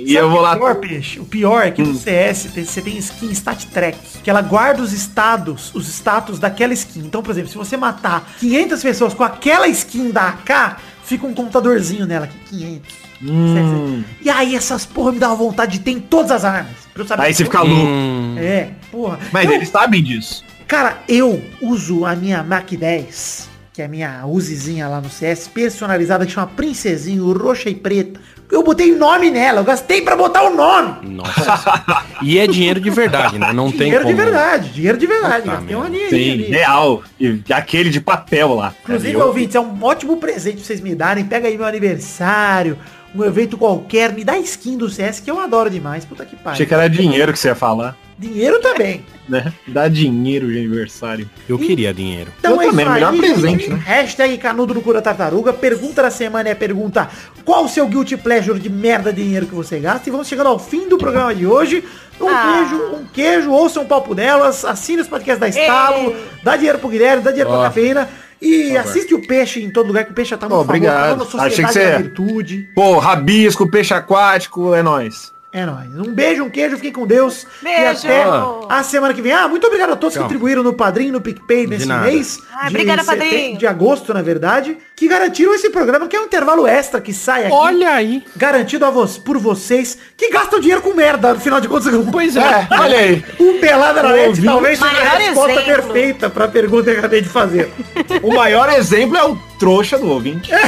[0.06, 0.54] E eu vou lá.
[0.54, 1.88] O pior, peixe, o pior é que Hum.
[1.88, 6.40] no CS tem- você tem skin stat track, que ela guarda os estados, os status
[6.40, 7.00] daquela skin.
[7.02, 11.34] Então, por exemplo, se você matar 500 pessoas com aquela skin da AK, fica um
[11.34, 13.10] computadorzinho nela aqui, 500.
[13.22, 14.04] Hum.
[14.22, 16.72] E aí essas porra me dá vontade de ter em todas as armas.
[16.94, 17.86] Pra eu saber Aí você fica louco.
[17.86, 19.20] Hum, É, porra.
[19.32, 20.44] Mas Eu- eles sabem disso.
[20.68, 23.49] Cara, eu uso a minha Mac 10,
[23.80, 28.20] que é a minha Uzizinha lá no CS, personalizada, que chama Princesinho, roxa e preta.
[28.52, 31.08] Eu botei nome nela, eu gastei pra botar o nome.
[31.16, 32.04] nossa.
[32.22, 33.54] e é dinheiro de verdade, né?
[33.54, 34.14] Não tem dinheiro como.
[34.18, 35.44] de verdade, dinheiro de verdade.
[35.44, 36.44] Puta gastei uma ali.
[36.44, 37.04] real.
[37.18, 38.74] E aquele de papel lá.
[38.84, 41.24] Inclusive, Eu- ouvintes, é um ótimo presente pra vocês me darem.
[41.24, 42.78] Pega aí meu aniversário,
[43.16, 46.04] um evento qualquer, me dá skin do CS que eu adoro demais.
[46.04, 46.68] Puta que Achei pariu.
[46.68, 49.04] que era dinheiro que você ia falar, Dinheiro também.
[49.30, 49.54] né?
[49.68, 51.30] Dá dinheiro de aniversário.
[51.48, 52.32] Eu queria dinheiro.
[52.40, 53.70] Então Eu também, melhor presente, gente.
[53.70, 53.82] né?
[53.86, 55.54] Hashtag canudo no cura tartaruga.
[55.54, 57.08] Pergunta da semana é a pergunta
[57.46, 60.10] qual o seu guilty pleasure de merda de dinheiro que você gasta?
[60.10, 61.84] E vamos chegando ao fim do programa de hoje.
[62.20, 62.54] Um Ah.
[62.68, 66.14] beijo, um queijo, ouça um papo delas, assine os podcasts da Estalo,
[66.44, 67.54] dá dinheiro pro Guilherme, dá dinheiro Ó.
[67.60, 68.10] pra cafeína.
[68.42, 71.28] E assiste o Peixe em todo lugar, que o Peixe já tá no Ó, obrigado.
[71.38, 72.70] Achei que você- da Virtude.
[72.74, 75.32] Pô, rabisco, peixe aquático, é nóis.
[75.52, 75.90] É nóis.
[75.98, 77.46] Um beijo, um queijo, fiquem com Deus.
[77.62, 78.08] E Beijo.
[78.08, 78.24] até
[78.70, 79.32] a semana que vem.
[79.32, 82.06] Ah, muito obrigado a todos que contribuíram no Padrim, no PicPay nesse nada.
[82.06, 82.40] mês.
[82.54, 83.58] Ah, obrigada, Padrim.
[83.58, 84.78] De agosto, na verdade.
[85.00, 87.54] Que garantiram esse programa, que é um intervalo extra que sai aqui.
[87.54, 88.22] Olha aí.
[88.36, 91.94] Garantido a vo por vocês, que gastam dinheiro com merda, no final de contas.
[92.12, 92.68] Pois É, é.
[92.70, 93.24] olha aí.
[93.40, 95.66] O Pelada na Net talvez seja a resposta exemplo.
[95.94, 97.72] perfeita pra pergunta que eu acabei de fazer.
[98.22, 100.52] O maior exemplo é o trouxa do ouvinte.
[100.54, 100.62] Aí.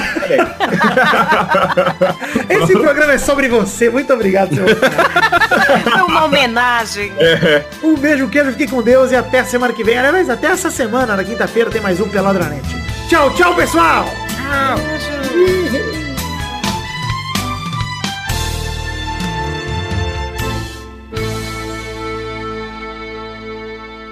[2.50, 3.90] Esse programa é sobre você.
[3.90, 4.64] Muito obrigado, seu.
[6.00, 7.12] É uma homenagem.
[7.84, 9.98] Um beijo, um queijo, fiquem com Deus e até a semana que vem.
[9.98, 12.91] Aliás, até essa semana, na quinta-feira, tem mais um Pelada na Net.
[13.12, 14.06] Tchau, tchau, pessoal!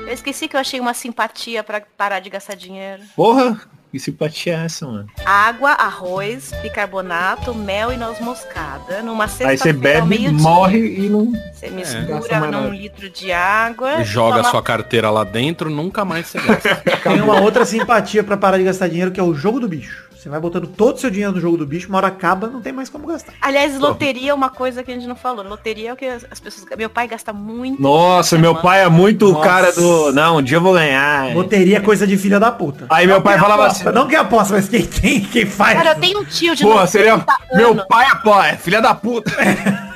[0.06, 3.02] Eu esqueci que eu achei uma simpatia pra parar de gastar dinheiro.
[3.16, 3.58] Porra,
[3.92, 5.08] que simpatia é essa, mano?
[5.26, 9.02] Água, arroz, bicarbonato, mel e noz moscada.
[9.02, 11.32] Numa Aí você bebe, morre e não...
[11.54, 14.04] Você mistura mais num litro de água.
[14.04, 16.76] Joga toma- sua carteira lá dentro, nunca mais você gasta.
[17.04, 20.09] Tem uma outra simpatia pra parar de gastar dinheiro, que é o jogo do bicho.
[20.20, 22.60] Você vai botando todo o seu dinheiro no jogo do bicho, uma hora acaba, não
[22.60, 23.32] tem mais como gastar.
[23.42, 25.46] Aliás, loteria é uma coisa que a gente não falou.
[25.46, 26.68] Loteria é o que as as pessoas.
[26.78, 27.82] Meu pai gasta muito.
[27.82, 30.12] Nossa, meu pai é muito o cara do...
[30.12, 31.34] Não, um dia eu vou ganhar.
[31.34, 32.86] Loteria é coisa de filha da puta.
[32.90, 35.46] Aí meu Não pai quem falava aposta, assim- Não quem aposta, mas quem tem, quem
[35.46, 35.78] faz.
[35.78, 37.26] Cara, eu tenho um tio de Porra, 90 seria...
[37.54, 37.86] Meu anos.
[37.88, 39.32] pai apoia, é filha da puta.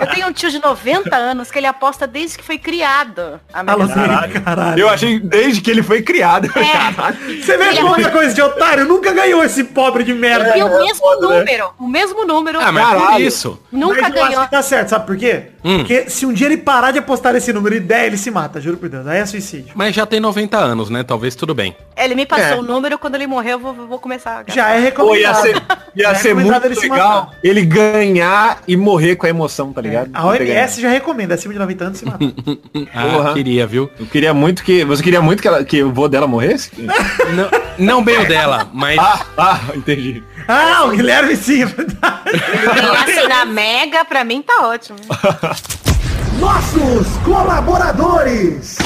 [0.00, 3.40] Eu tenho um tio de 90 anos que ele aposta desde que foi criado.
[3.52, 4.80] A loteria, caralho.
[4.80, 6.48] Eu achei desde que ele foi criado.
[6.52, 7.16] Caralho.
[7.42, 8.84] Você vê como é coisa de otário?
[8.84, 10.56] Nunca ganhou esse pobre de merda.
[10.56, 11.38] E o mesmo foda, né?
[11.38, 11.70] número.
[11.78, 12.58] O mesmo número.
[12.60, 13.24] Ah, mas por Caralho.
[13.26, 13.62] isso.
[13.70, 14.44] Nunca Mas eu acho ganhou.
[14.44, 15.46] que tá certo, sabe por quê?
[15.64, 15.78] Hum.
[15.78, 18.60] Porque se um dia ele parar de apostar esse número e der, ele se mata,
[18.60, 19.06] juro por Deus.
[19.06, 19.72] Aí é suicídio.
[19.74, 21.02] Mas já tem 90 anos, né?
[21.02, 21.76] Talvez tudo bem.
[21.96, 22.56] Ele me passou É.
[22.56, 24.50] o número, quando ele morrer eu vou, vou começar a.
[24.52, 25.42] Já é Pô, ia recomendado.
[25.42, 25.62] ser,
[25.96, 27.38] ia Já é ser recomendado muito ele se legal matar.
[27.44, 30.10] ele ganhar e morrer com a emoção, tá ligado?
[30.14, 32.20] A OMS já recomenda, acima de 90 anos se matar.
[32.94, 33.34] Ah, Porra.
[33.34, 33.90] queria, viu?
[33.98, 34.84] Eu queria muito que.
[34.84, 36.70] Você queria muito que, ela, que o vô dela morresse?
[36.78, 40.22] Não, não bem o dela, mas ah, ah, entendi.
[40.48, 42.22] Ah, o Guilherme sim, é verdade.
[42.74, 44.98] Quem assinar Mega, pra mim tá ótimo.
[46.38, 48.76] Nossos colaboradores.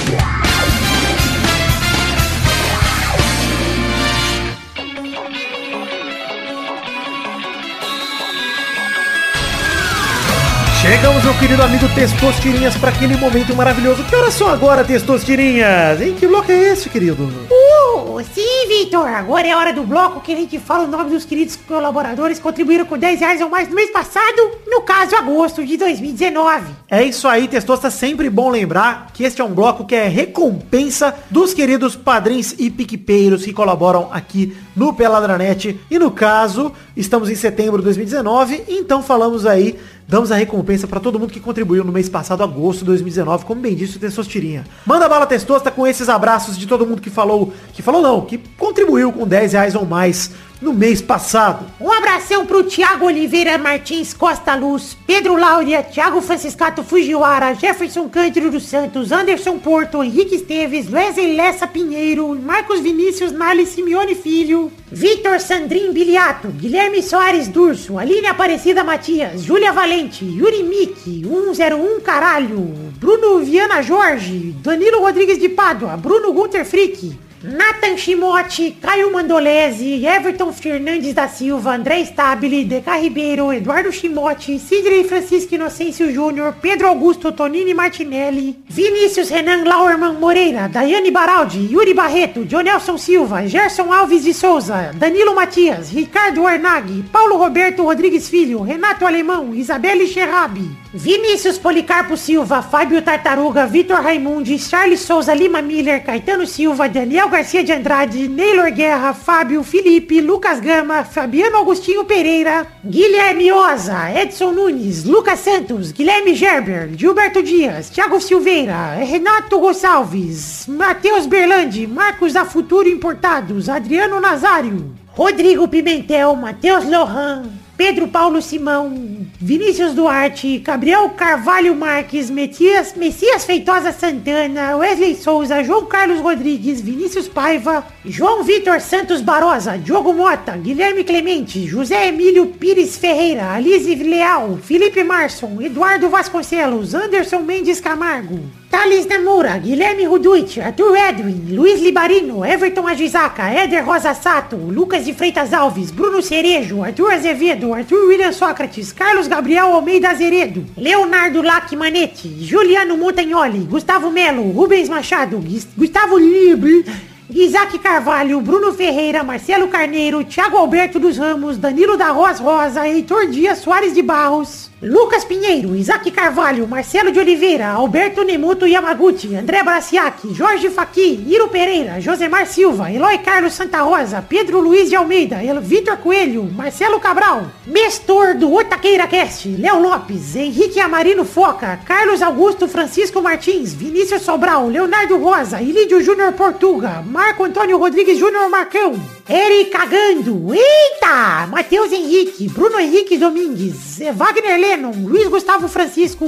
[10.87, 14.05] Chegamos, meu querido amigo Testostirinhas, para aquele momento maravilhoso.
[14.05, 15.99] Que horas são agora, Testostirinhas?
[16.03, 17.23] Em que bloco é esse, querido?
[17.25, 19.09] Uh, sim, Vitor.
[19.09, 22.43] Agora é hora do bloco que a gente fala o nome dos queridos colaboradores que
[22.43, 26.67] contribuíram com 10 reais ou mais no mês passado, no caso, agosto de 2019.
[26.91, 27.91] É isso aí, Testosta.
[27.91, 32.71] Sempre bom lembrar que este é um bloco que é recompensa dos queridos padrinhos e
[32.71, 35.81] piquepeiros que colaboram aqui no Peladranet.
[35.91, 41.01] E no caso, estamos em setembro de 2019, então falamos aí, damos a recompensa para
[41.01, 44.65] todo mundo que contribuiu no mês passado, agosto de 2019, como bem disse o Testostirinha.
[44.87, 48.39] Manda bala, Testosta, com esses abraços de todo mundo que falou, que falou não, que
[48.59, 50.31] contribuiu com 10 reais ou mais
[50.65, 51.67] no mês passado.
[51.79, 58.51] Um abração pro Thiago Oliveira Martins Costa Luz, Pedro Láudia, Thiago Franciscato Fujiwara, Jefferson Cândido
[58.51, 65.39] dos Santos, Anderson Porto, Henrique Esteves, Wesley Lessa Pinheiro, Marcos Vinícius Nali Simeone Filho, Vitor
[65.39, 73.39] Sandrin Biliato, Guilherme Soares Durso, Aline Aparecida Matias, Júlia Valente, Yuri Miki, 101 Caralho, Bruno
[73.41, 81.13] Viana Jorge, Danilo Rodrigues de Pádua, Bruno Gunter Frick, Nathan Chimote, Caio Mandolese, Everton Fernandes
[81.13, 87.75] da Silva, André Stabile, Deca Ribeiro, Eduardo Chimote, Sidney Francisco Inocêncio Júnior, Pedro Augusto Tonini
[87.75, 94.93] Martinelli, Vinícius Renan Lauerman Moreira, Daiane Baraldi, Yuri Barreto, Jonelson Silva, Gerson Alves de Souza,
[94.95, 102.63] Danilo Matias, Ricardo Arnag, Paulo Roberto Rodrigues Filho, Renato Alemão, Isabelle Xerrabi, Vinícius Policarpo Silva,
[102.63, 108.71] Fábio Tartaruga, Vitor Raimundi, Charles Souza Lima Miller, Caetano Silva, Daniel Garcia de Andrade, Neylor
[108.71, 116.33] Guerra, Fábio Felipe, Lucas Gama, Fabiano Agostinho Pereira, Guilherme Oza, Edson Nunes, Lucas Santos, Guilherme
[116.33, 124.95] Gerber, Gilberto Dias, Thiago Silveira, Renato Gonçalves, Matheus Berlandi, Marcos da Futuro Importados, Adriano Nazário,
[125.09, 128.95] Rodrigo Pimentel, Matheus Lohan, Pedro Paulo Simão,
[129.41, 137.29] Vinícius Duarte, Gabriel Carvalho Marques, Messias, Messias Feitosa Santana, Wesley Souza, João Carlos Rodrigues, Vinícius
[137.29, 144.59] Paiva, João Vitor Santos Barosa, Diogo Mota, Guilherme Clemente, José Emílio Pires Ferreira, Alice Leal,
[144.63, 148.41] Felipe Marson, Eduardo Vasconcelos, Anderson Mendes Camargo,
[148.75, 155.15] Thales Namura, Guilherme Ruduit, Arthur Edwin, Luiz Libarino, Everton Agisaca, Éder Rosa Sato, Lucas de
[155.15, 161.73] Freitas Alves, Bruno Cerejo, Arthur Azevedo, Arthur William Sócrates, Carlos Gabriel Almeida Azeredo, Leonardo Lac
[161.73, 165.41] Manete, Juliano Montagnoli, Gustavo Melo, Rubens Machado,
[165.77, 166.85] Gustavo Libre,
[167.31, 173.27] Isaac Carvalho, Bruno Ferreira, Marcelo Carneiro, Thiago Alberto dos Ramos, Danilo da Rosa Rosa, Heitor
[173.29, 179.63] Dias Soares de Barros, Lucas Pinheiro, Isaac Carvalho, Marcelo de Oliveira, Alberto Nemoto Yamaguchi, André
[179.63, 185.39] Braciac, Jorge Faqui, Iro Pereira, Josemar Silva, Eloy Carlos Santa Rosa, Pedro Luiz de Almeida,
[185.63, 192.69] Vitor Coelho, Marcelo Cabral, Mestor do Otaqueira Cast, Léo Lopes, Henrique Amarino Foca, Carlos Augusto
[192.69, 198.95] Francisco Martins, Vinícius Sobral, Leonardo Rosa, Ilídio Júnior Portuga, Marco Antônio Rodrigues Júnior Marcão,
[199.27, 206.27] Eric Cagando, eita, Matheus Henrique, Bruno Henrique Domingues, Wagner Lennon, Luiz Gustavo Francisco,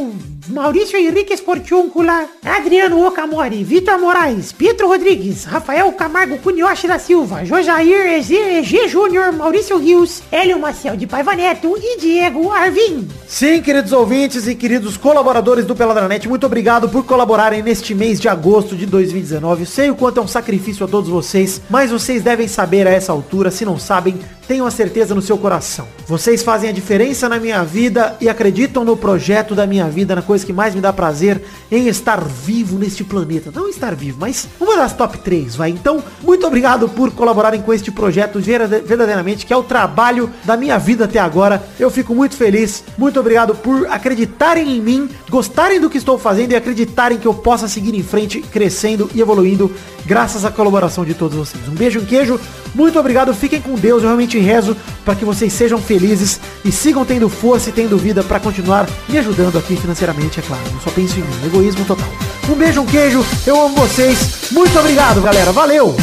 [0.49, 8.19] Maurício Henrique Esportiúncula, Adriano Okamori, Vitor Moraes, Pietro Rodrigues, Rafael Camargo Cunioche da Silva, Jojair
[8.19, 13.09] EG, Júnior, Maurício Rios, Hélio Maciel de Paiva Neto e Diego Arvim.
[13.27, 18.29] Sim, queridos ouvintes e queridos colaboradores do Peladranet, muito obrigado por colaborarem neste mês de
[18.29, 19.63] agosto de 2019.
[19.63, 22.91] Eu sei o quanto é um sacrifício a todos vocês, mas vocês devem saber a
[22.91, 25.87] essa altura, se não sabem, tenham a certeza no seu coração.
[26.07, 30.23] Vocês fazem a diferença na minha vida e acreditam no projeto da minha vida, na
[30.23, 33.51] coisa que mais me dá prazer em estar vivo neste planeta.
[33.55, 35.71] Não estar vivo, mas uma das top 3, vai.
[35.71, 40.57] Então, muito obrigado por colaborarem com este projeto verda- verdadeiramente, que é o trabalho da
[40.57, 41.63] minha vida até agora.
[41.79, 42.83] Eu fico muito feliz.
[42.97, 47.35] Muito obrigado por acreditarem em mim, gostarem do que estou fazendo e acreditarem que eu
[47.35, 49.71] possa seguir em frente, crescendo e evoluindo
[50.05, 51.67] graças à colaboração de todos vocês.
[51.69, 52.39] Um beijo, um queijo.
[52.75, 53.33] Muito obrigado.
[53.35, 54.03] Fiquem com Deus.
[54.03, 58.23] Eu realmente rezo para que vocês sejam felizes e sigam tendo força e tendo vida
[58.23, 60.63] para continuar me ajudando aqui financeiramente, é claro.
[60.73, 61.47] Eu só penso em mim.
[61.47, 62.09] Egoísmo total.
[62.49, 63.25] Um beijo, um queijo.
[63.47, 64.51] Eu amo vocês.
[64.51, 65.53] Muito obrigado, galera.
[65.53, 65.95] Valeu!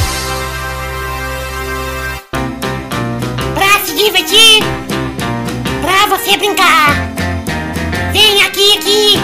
[3.53, 4.63] Pra se divertir,
[5.82, 6.95] pra você brincar.
[8.11, 9.19] Vem aqui, aqui.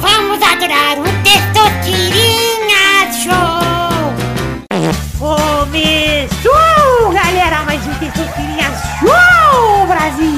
[0.00, 3.64] Vamos adorar o Testosterinha Show.
[5.18, 8.70] Começou, galera, mais um Testosterinha
[9.00, 10.33] Show, Brasil.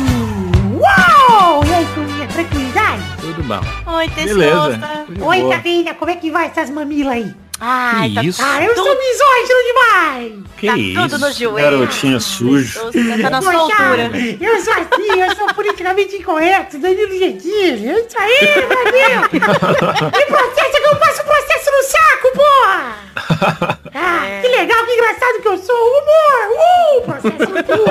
[3.47, 3.61] Bom.
[3.97, 4.68] Oi, Beleza.
[4.78, 5.07] Tessosta.
[5.09, 5.49] De Oi.
[5.51, 7.34] Tavinha, como é que vai essas mamilas aí?
[7.59, 8.42] Ai, tá, isso?
[8.44, 10.32] Ah, eu sou misógino demais.
[10.59, 11.01] Que tá isso?
[11.09, 11.70] tudo no joelho.
[11.78, 12.80] Garotinho sujo.
[13.22, 14.11] Tá na sua altura.
[14.38, 17.88] Eu sou assim, eu sou politicamente incorreto, Danilo Gentili.
[17.88, 19.32] É isso aí, meu Deus.
[20.12, 23.76] Me processa que eu passo processo no saco, porra.
[23.99, 24.42] Ah, É.
[24.42, 25.74] que legal, que engraçado que eu sou.
[25.74, 27.90] Humor, uh, processo no cu.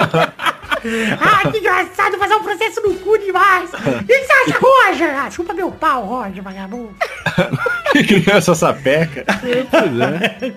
[1.19, 3.71] Ah, que engraçado fazer um processo no cu demais.
[3.73, 5.14] O que você acha, Roger?
[5.25, 6.93] Ah, chupa meu pau, Roger, vagabundo.
[7.91, 9.25] Que criança sapeca.
[9.41, 9.73] Pois
[10.21, 10.53] é.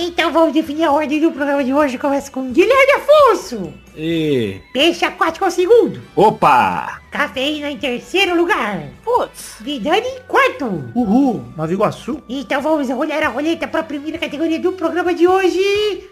[0.00, 1.98] Então vamos definir a ordem do programa de hoje.
[1.98, 3.74] Começa com Guilherme Afonso.
[3.94, 4.62] E...
[4.72, 6.00] Peixe aquático ao segundo.
[6.14, 7.02] Opa!
[7.10, 8.84] Cafeína em terceiro lugar.
[9.04, 9.56] Putz.
[9.60, 10.90] Vidani em quarto.
[10.94, 12.22] Uhul, Nova Iguaçu.
[12.26, 16.06] Então vamos olhar a roleta para a primeira categoria do programa de hoje.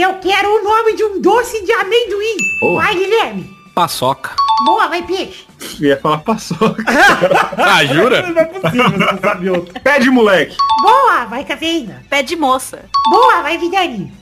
[0.00, 2.36] Eu quero o nome de um doce de amendoim.
[2.62, 2.76] Oh.
[2.76, 3.52] Vai, Guilherme.
[3.74, 4.30] Paçoca.
[4.64, 5.44] Boa, vai, peixe.
[5.80, 6.84] Ia falar paçoca.
[7.58, 8.22] Ah, jura?
[8.22, 9.74] Não é possível, você não sabe outro.
[9.82, 10.56] Pede, moleque.
[10.82, 12.04] Boa, vai, cafeína.
[12.08, 12.84] Pé de moça.
[13.10, 14.12] Boa, vai, Vidani.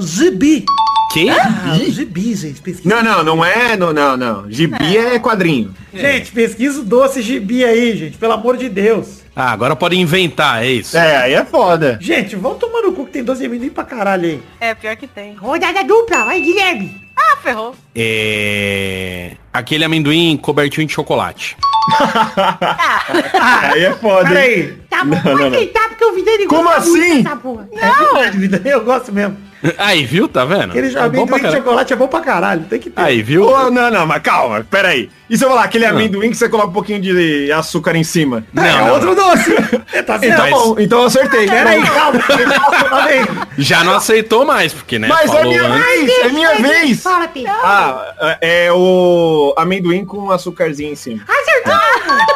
[0.00, 0.64] Gibi.
[1.12, 1.28] Que?
[1.28, 2.62] Ah, gibi, gente.
[2.62, 2.88] Pesquisa.
[2.88, 3.76] Não, não, não é.
[3.76, 4.50] Não, não, não.
[4.50, 5.74] Gibi é quadrinho.
[5.92, 8.16] Gente, pesquisa o doce gibi aí, gente.
[8.16, 9.25] Pelo amor de Deus.
[9.38, 10.96] Ah, agora pode inventar, é isso.
[10.96, 11.98] É, aí é foda.
[12.00, 14.42] Gente, vamos tomar no cu que tem doce de amendoim pra caralho aí.
[14.58, 15.34] É, pior que tem.
[15.34, 17.02] Rodada dupla, vai, Guilherme.
[17.14, 17.74] Ah, ferrou.
[17.94, 19.32] É...
[19.52, 21.54] Aquele amendoim cobertinho de chocolate.
[23.40, 24.34] Aí é foda, hein?
[24.34, 24.72] Peraí.
[24.90, 25.58] Tá bom, Não, pode não, não.
[25.58, 27.22] tentar, porque o Vidani Como assim?
[27.22, 27.68] dessa porra.
[27.72, 28.62] É verdade, vida.
[28.64, 29.36] Eu gosto mesmo.
[29.78, 30.28] Aí, viu?
[30.28, 30.70] Tá vendo?
[30.70, 32.64] Aquele É amendoim de chocolate é bom pra caralho.
[32.64, 33.00] Tem que ter.
[33.00, 33.44] Aí, viu?
[33.46, 35.10] Ô, não, não, mas calma, peraí.
[35.28, 38.44] E se eu falar aquele amendoim que você coloca um pouquinho de açúcar em cima?
[38.52, 38.92] Não, é não.
[38.92, 39.54] outro doce.
[39.92, 40.32] É, tá certo.
[40.32, 41.46] Então, bom, então eu acertei.
[41.50, 42.20] Peraí, calma.
[42.20, 43.26] calma aí.
[43.58, 45.08] Já não aceitou mais, porque, né?
[45.08, 45.84] Mas é minha antes.
[45.84, 47.02] vez, é minha vez.
[47.02, 47.52] Fala, Pedro.
[47.52, 51.22] Ah, é o amendoim com açúcarzinho em cima.
[51.26, 51.36] Vai,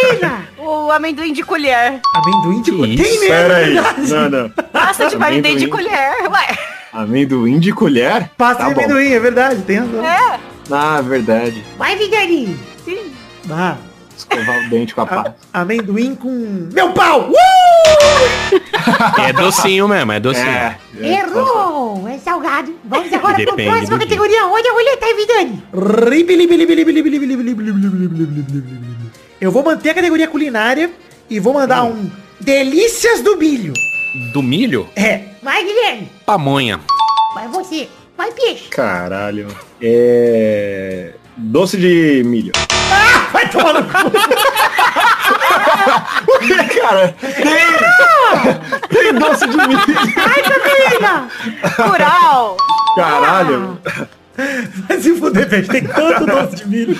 [0.00, 0.48] cafeína.
[0.58, 2.00] O amendoim de colher.
[2.14, 2.96] Amendoim de colher.
[3.02, 3.28] Tem mesmo.
[3.28, 3.74] Peraí.
[4.08, 4.50] Não, não.
[4.50, 6.28] Pasta de amendoim de colher.
[6.30, 6.58] Ué.
[6.92, 8.30] Amendoim de colher?
[8.36, 8.80] Pasta Tá de bom.
[8.84, 9.62] amendoim, é verdade.
[9.62, 10.04] Tem razão.
[10.04, 10.40] É.
[10.70, 11.64] Ah, verdade.
[11.78, 12.56] Vai, Vidani.
[12.84, 13.12] Sim.
[13.50, 13.76] Ah,
[14.16, 15.34] Escovar o dente com a pá.
[15.52, 16.68] a- amendoim com...
[16.74, 17.30] Meu pau!
[17.30, 18.60] Uh!
[19.22, 20.46] É docinho mesmo, é docinho.
[20.46, 20.76] É.
[21.00, 22.06] Errou.
[22.06, 22.74] É salgado.
[22.84, 24.44] Vamos agora para a próxima categoria.
[24.46, 25.62] Onde a roleta é, Vidani?
[29.40, 30.90] Eu vou manter a categoria culinária
[31.28, 33.72] e vou mandar um Delícias do Milho.
[34.32, 34.88] Do milho?
[34.94, 35.22] É.
[35.42, 36.10] Vai, Guilherme.
[36.26, 36.80] Pamonha.
[37.34, 37.88] Vai você.
[38.18, 38.68] Vai, peixe.
[38.68, 39.46] Caralho.
[39.80, 41.12] É.
[41.36, 42.52] Doce de milho.
[43.32, 43.90] Vai tomar no cu.
[46.28, 47.14] O que, cara?
[47.20, 49.80] Tem, tem doce de milho.
[50.14, 51.28] Vai, cafeína.
[51.76, 52.56] Cural.
[52.96, 53.78] Caralho.
[54.88, 55.68] Vai se fuder, peixe.
[55.70, 56.96] Tem tanto doce de milho.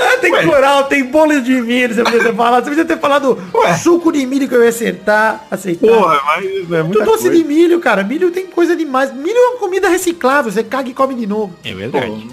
[0.00, 1.94] Ah, tem coral, tem bolo de milho.
[1.94, 2.64] Você podia ter falado.
[2.64, 3.74] Você podia ter falado Ué.
[3.76, 5.46] suco de milho que eu ia acertar.
[5.50, 5.86] Aceitar.
[5.86, 7.30] Porra, mas é Muito doce coisa.
[7.30, 8.02] de milho, cara.
[8.04, 9.12] Milho tem coisa demais.
[9.14, 10.50] Milho é uma comida reciclável.
[10.50, 11.54] Você caga e come de novo.
[11.64, 12.28] É verdade.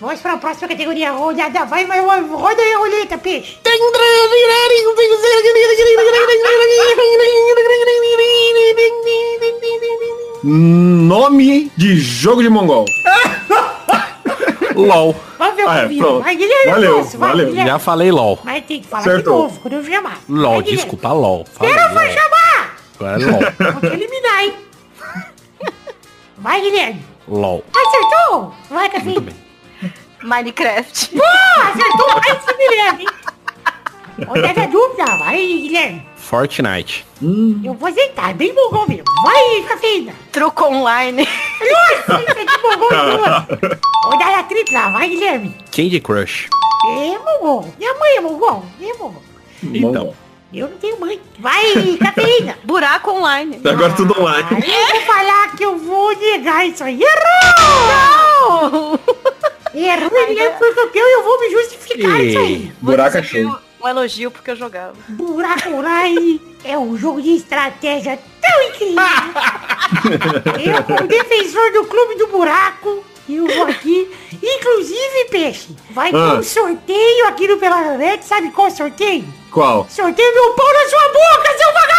[0.00, 1.12] Vamos para a próxima categoria.
[1.12, 1.64] Rodada.
[1.66, 2.20] Vai, vai, vai.
[2.22, 3.58] Roda aí a roleta, peixe.
[10.42, 12.86] Nome de jogo de mongol.
[14.74, 15.14] LOL.
[15.38, 16.22] Vamos ver o Ah, que é, pronto.
[16.22, 16.70] Vai, Guilherme.
[16.72, 17.18] Valeu, Afonso.
[17.18, 17.46] Vai, valeu.
[17.48, 17.70] Guilherme.
[17.70, 18.38] Já falei LOL.
[18.44, 19.34] Mas tem que falar Acertou.
[19.36, 20.18] de novo quando eu chamar.
[20.28, 21.44] LOL, Vai, desculpa, LOL.
[21.52, 22.12] Fala Espera LOL.
[22.12, 22.76] chamar.
[22.98, 23.40] Agora é LOL.
[23.72, 24.54] Vou te eliminar, hein?
[26.38, 27.04] Vai, Guilherme.
[27.28, 27.64] LOL.
[27.74, 28.54] Acertou.
[28.70, 29.20] Vai, cafeína.
[29.20, 29.49] bem.
[30.22, 31.10] Minecraft.
[31.14, 33.06] Boa, acertou mais esse Guilherme.
[34.26, 35.16] Rodada dupla.
[35.16, 36.06] Vai, Guilherme.
[36.16, 37.06] Fortnite.
[37.64, 38.30] Eu vou aceitar.
[38.30, 39.04] É bem bom mesmo.
[39.22, 40.12] Vai, cafeína.
[40.30, 41.26] Truco online.
[41.60, 43.80] Nossa, isso aqui bom duas.
[44.04, 44.90] Rodada tripla.
[44.90, 45.56] Vai, Guilherme.
[45.74, 46.48] Candy Crush.
[46.92, 47.74] É, Mongol.
[47.78, 48.64] Minha mãe é Mongol.
[48.80, 49.22] É, Mongol.
[49.62, 50.14] Então.
[50.52, 51.20] Eu não tenho mãe.
[51.38, 52.58] Vai, cafeína.
[52.64, 53.60] Buraco online.
[53.64, 54.48] Agora tudo online.
[54.50, 57.00] Eu vou falar que eu vou negar isso aí.
[57.00, 58.98] Errou!
[59.74, 62.28] Errou, Guilherme foi campeão e eu vou me justificar Ih.
[62.28, 62.72] isso aí.
[62.80, 63.56] Buraco é show.
[63.82, 64.94] Um elogio porque eu jogava.
[65.08, 69.02] Buraco Online é um jogo de estratégia tão incrível.
[70.64, 74.10] eu, como defensor do clube do buraco, eu vou aqui.
[74.42, 76.34] Inclusive, Peixe, vai ter Ah.
[76.34, 78.24] um sorteio aqui no Peladonete.
[78.26, 79.24] Sabe qual sorteio?
[79.50, 79.86] Qual?
[79.88, 81.89] Sorteio meu pau na sua boca, seu vagabundo!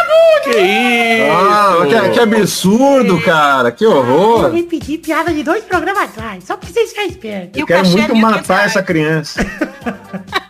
[1.32, 3.72] Ah, que, que absurdo, cara.
[3.72, 4.52] Que Eu horror.
[4.52, 7.60] repeti piada de dois programas atrás, só pra vocês ficarem espertos.
[7.60, 9.46] Eu quero é muito 1.500 matar essa criança.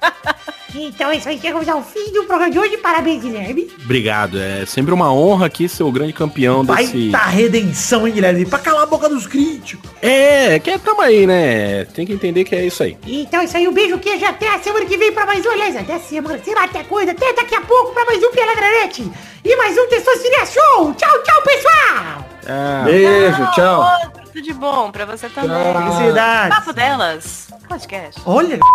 [0.88, 2.78] Então é isso aí, chegamos ao fim do programa de hoje.
[2.78, 3.70] Parabéns, Guilherme.
[3.84, 4.40] Obrigado.
[4.40, 7.10] É sempre uma honra aqui ser o grande campeão Vai desse.
[7.12, 8.46] tá redenção, hein, Guilherme?
[8.46, 9.90] Pra calar a boca dos críticos.
[10.02, 11.86] É, que tamo aí, né?
[11.86, 12.98] Tem que entender que é isso aí.
[13.06, 15.52] Então é isso aí, um beijo, queijo, até a semana que vem pra mais um,
[15.52, 18.32] aliás, até a semana, sei lá, até coisa, até daqui a pouco pra mais um
[18.32, 19.12] Peladranete.
[19.44, 20.94] E mais um Testosterinha Show.
[20.94, 22.26] Tchau, tchau, pessoal.
[22.48, 23.82] Ah, Beijo, tchau.
[23.82, 25.74] Outro, tudo de bom pra você também.
[25.74, 26.58] Felicidades.
[26.58, 27.48] Papo delas.
[27.68, 28.22] Podcast.
[28.26, 28.60] Olha.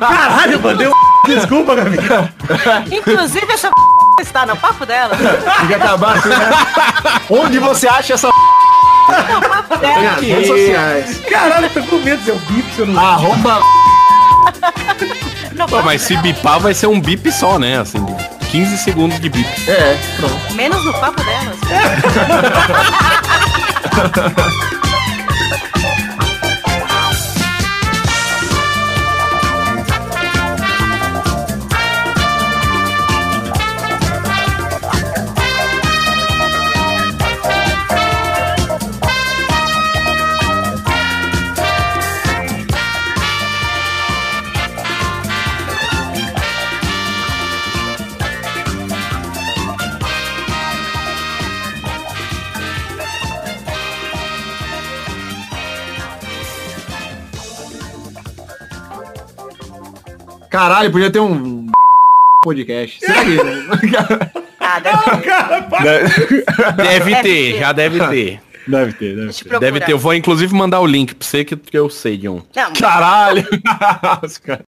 [0.00, 0.92] Caralho, mandei um...
[1.26, 1.98] Desculpa, Gabi.
[2.94, 3.70] Inclusive essa
[4.20, 5.18] está no papo delas.
[5.18, 6.50] Tem que acabar assim, né?
[7.28, 8.28] Onde você acha essa
[9.80, 11.20] Minhas redes sociais.
[11.28, 13.00] Caralho, eu tô com medo de ser o bip se eu não...
[13.00, 13.60] Arroba
[15.52, 17.80] Não, Pô, mas se bipar vai ser um bip só, né?
[17.80, 18.04] Assim,
[18.50, 19.46] 15 segundos de bip.
[19.68, 20.54] É, pronto.
[20.54, 21.56] Menos no papo delas.
[60.50, 61.66] Caralho, podia ter um
[62.42, 62.98] podcast.
[63.00, 63.38] Será que...
[64.58, 64.98] Ah, deve
[65.82, 66.44] Deve
[66.76, 67.58] Deve ter, ter.
[67.58, 68.40] já deve ter.
[68.66, 69.48] deve ter, deve Deixa ter.
[69.48, 69.58] procurar.
[69.72, 69.92] Deve ter.
[69.92, 72.42] Eu vou inclusive mandar o link pra você que, que eu sei de um.
[72.54, 73.46] Não, Caralho.
[74.22, 74.64] Os caras-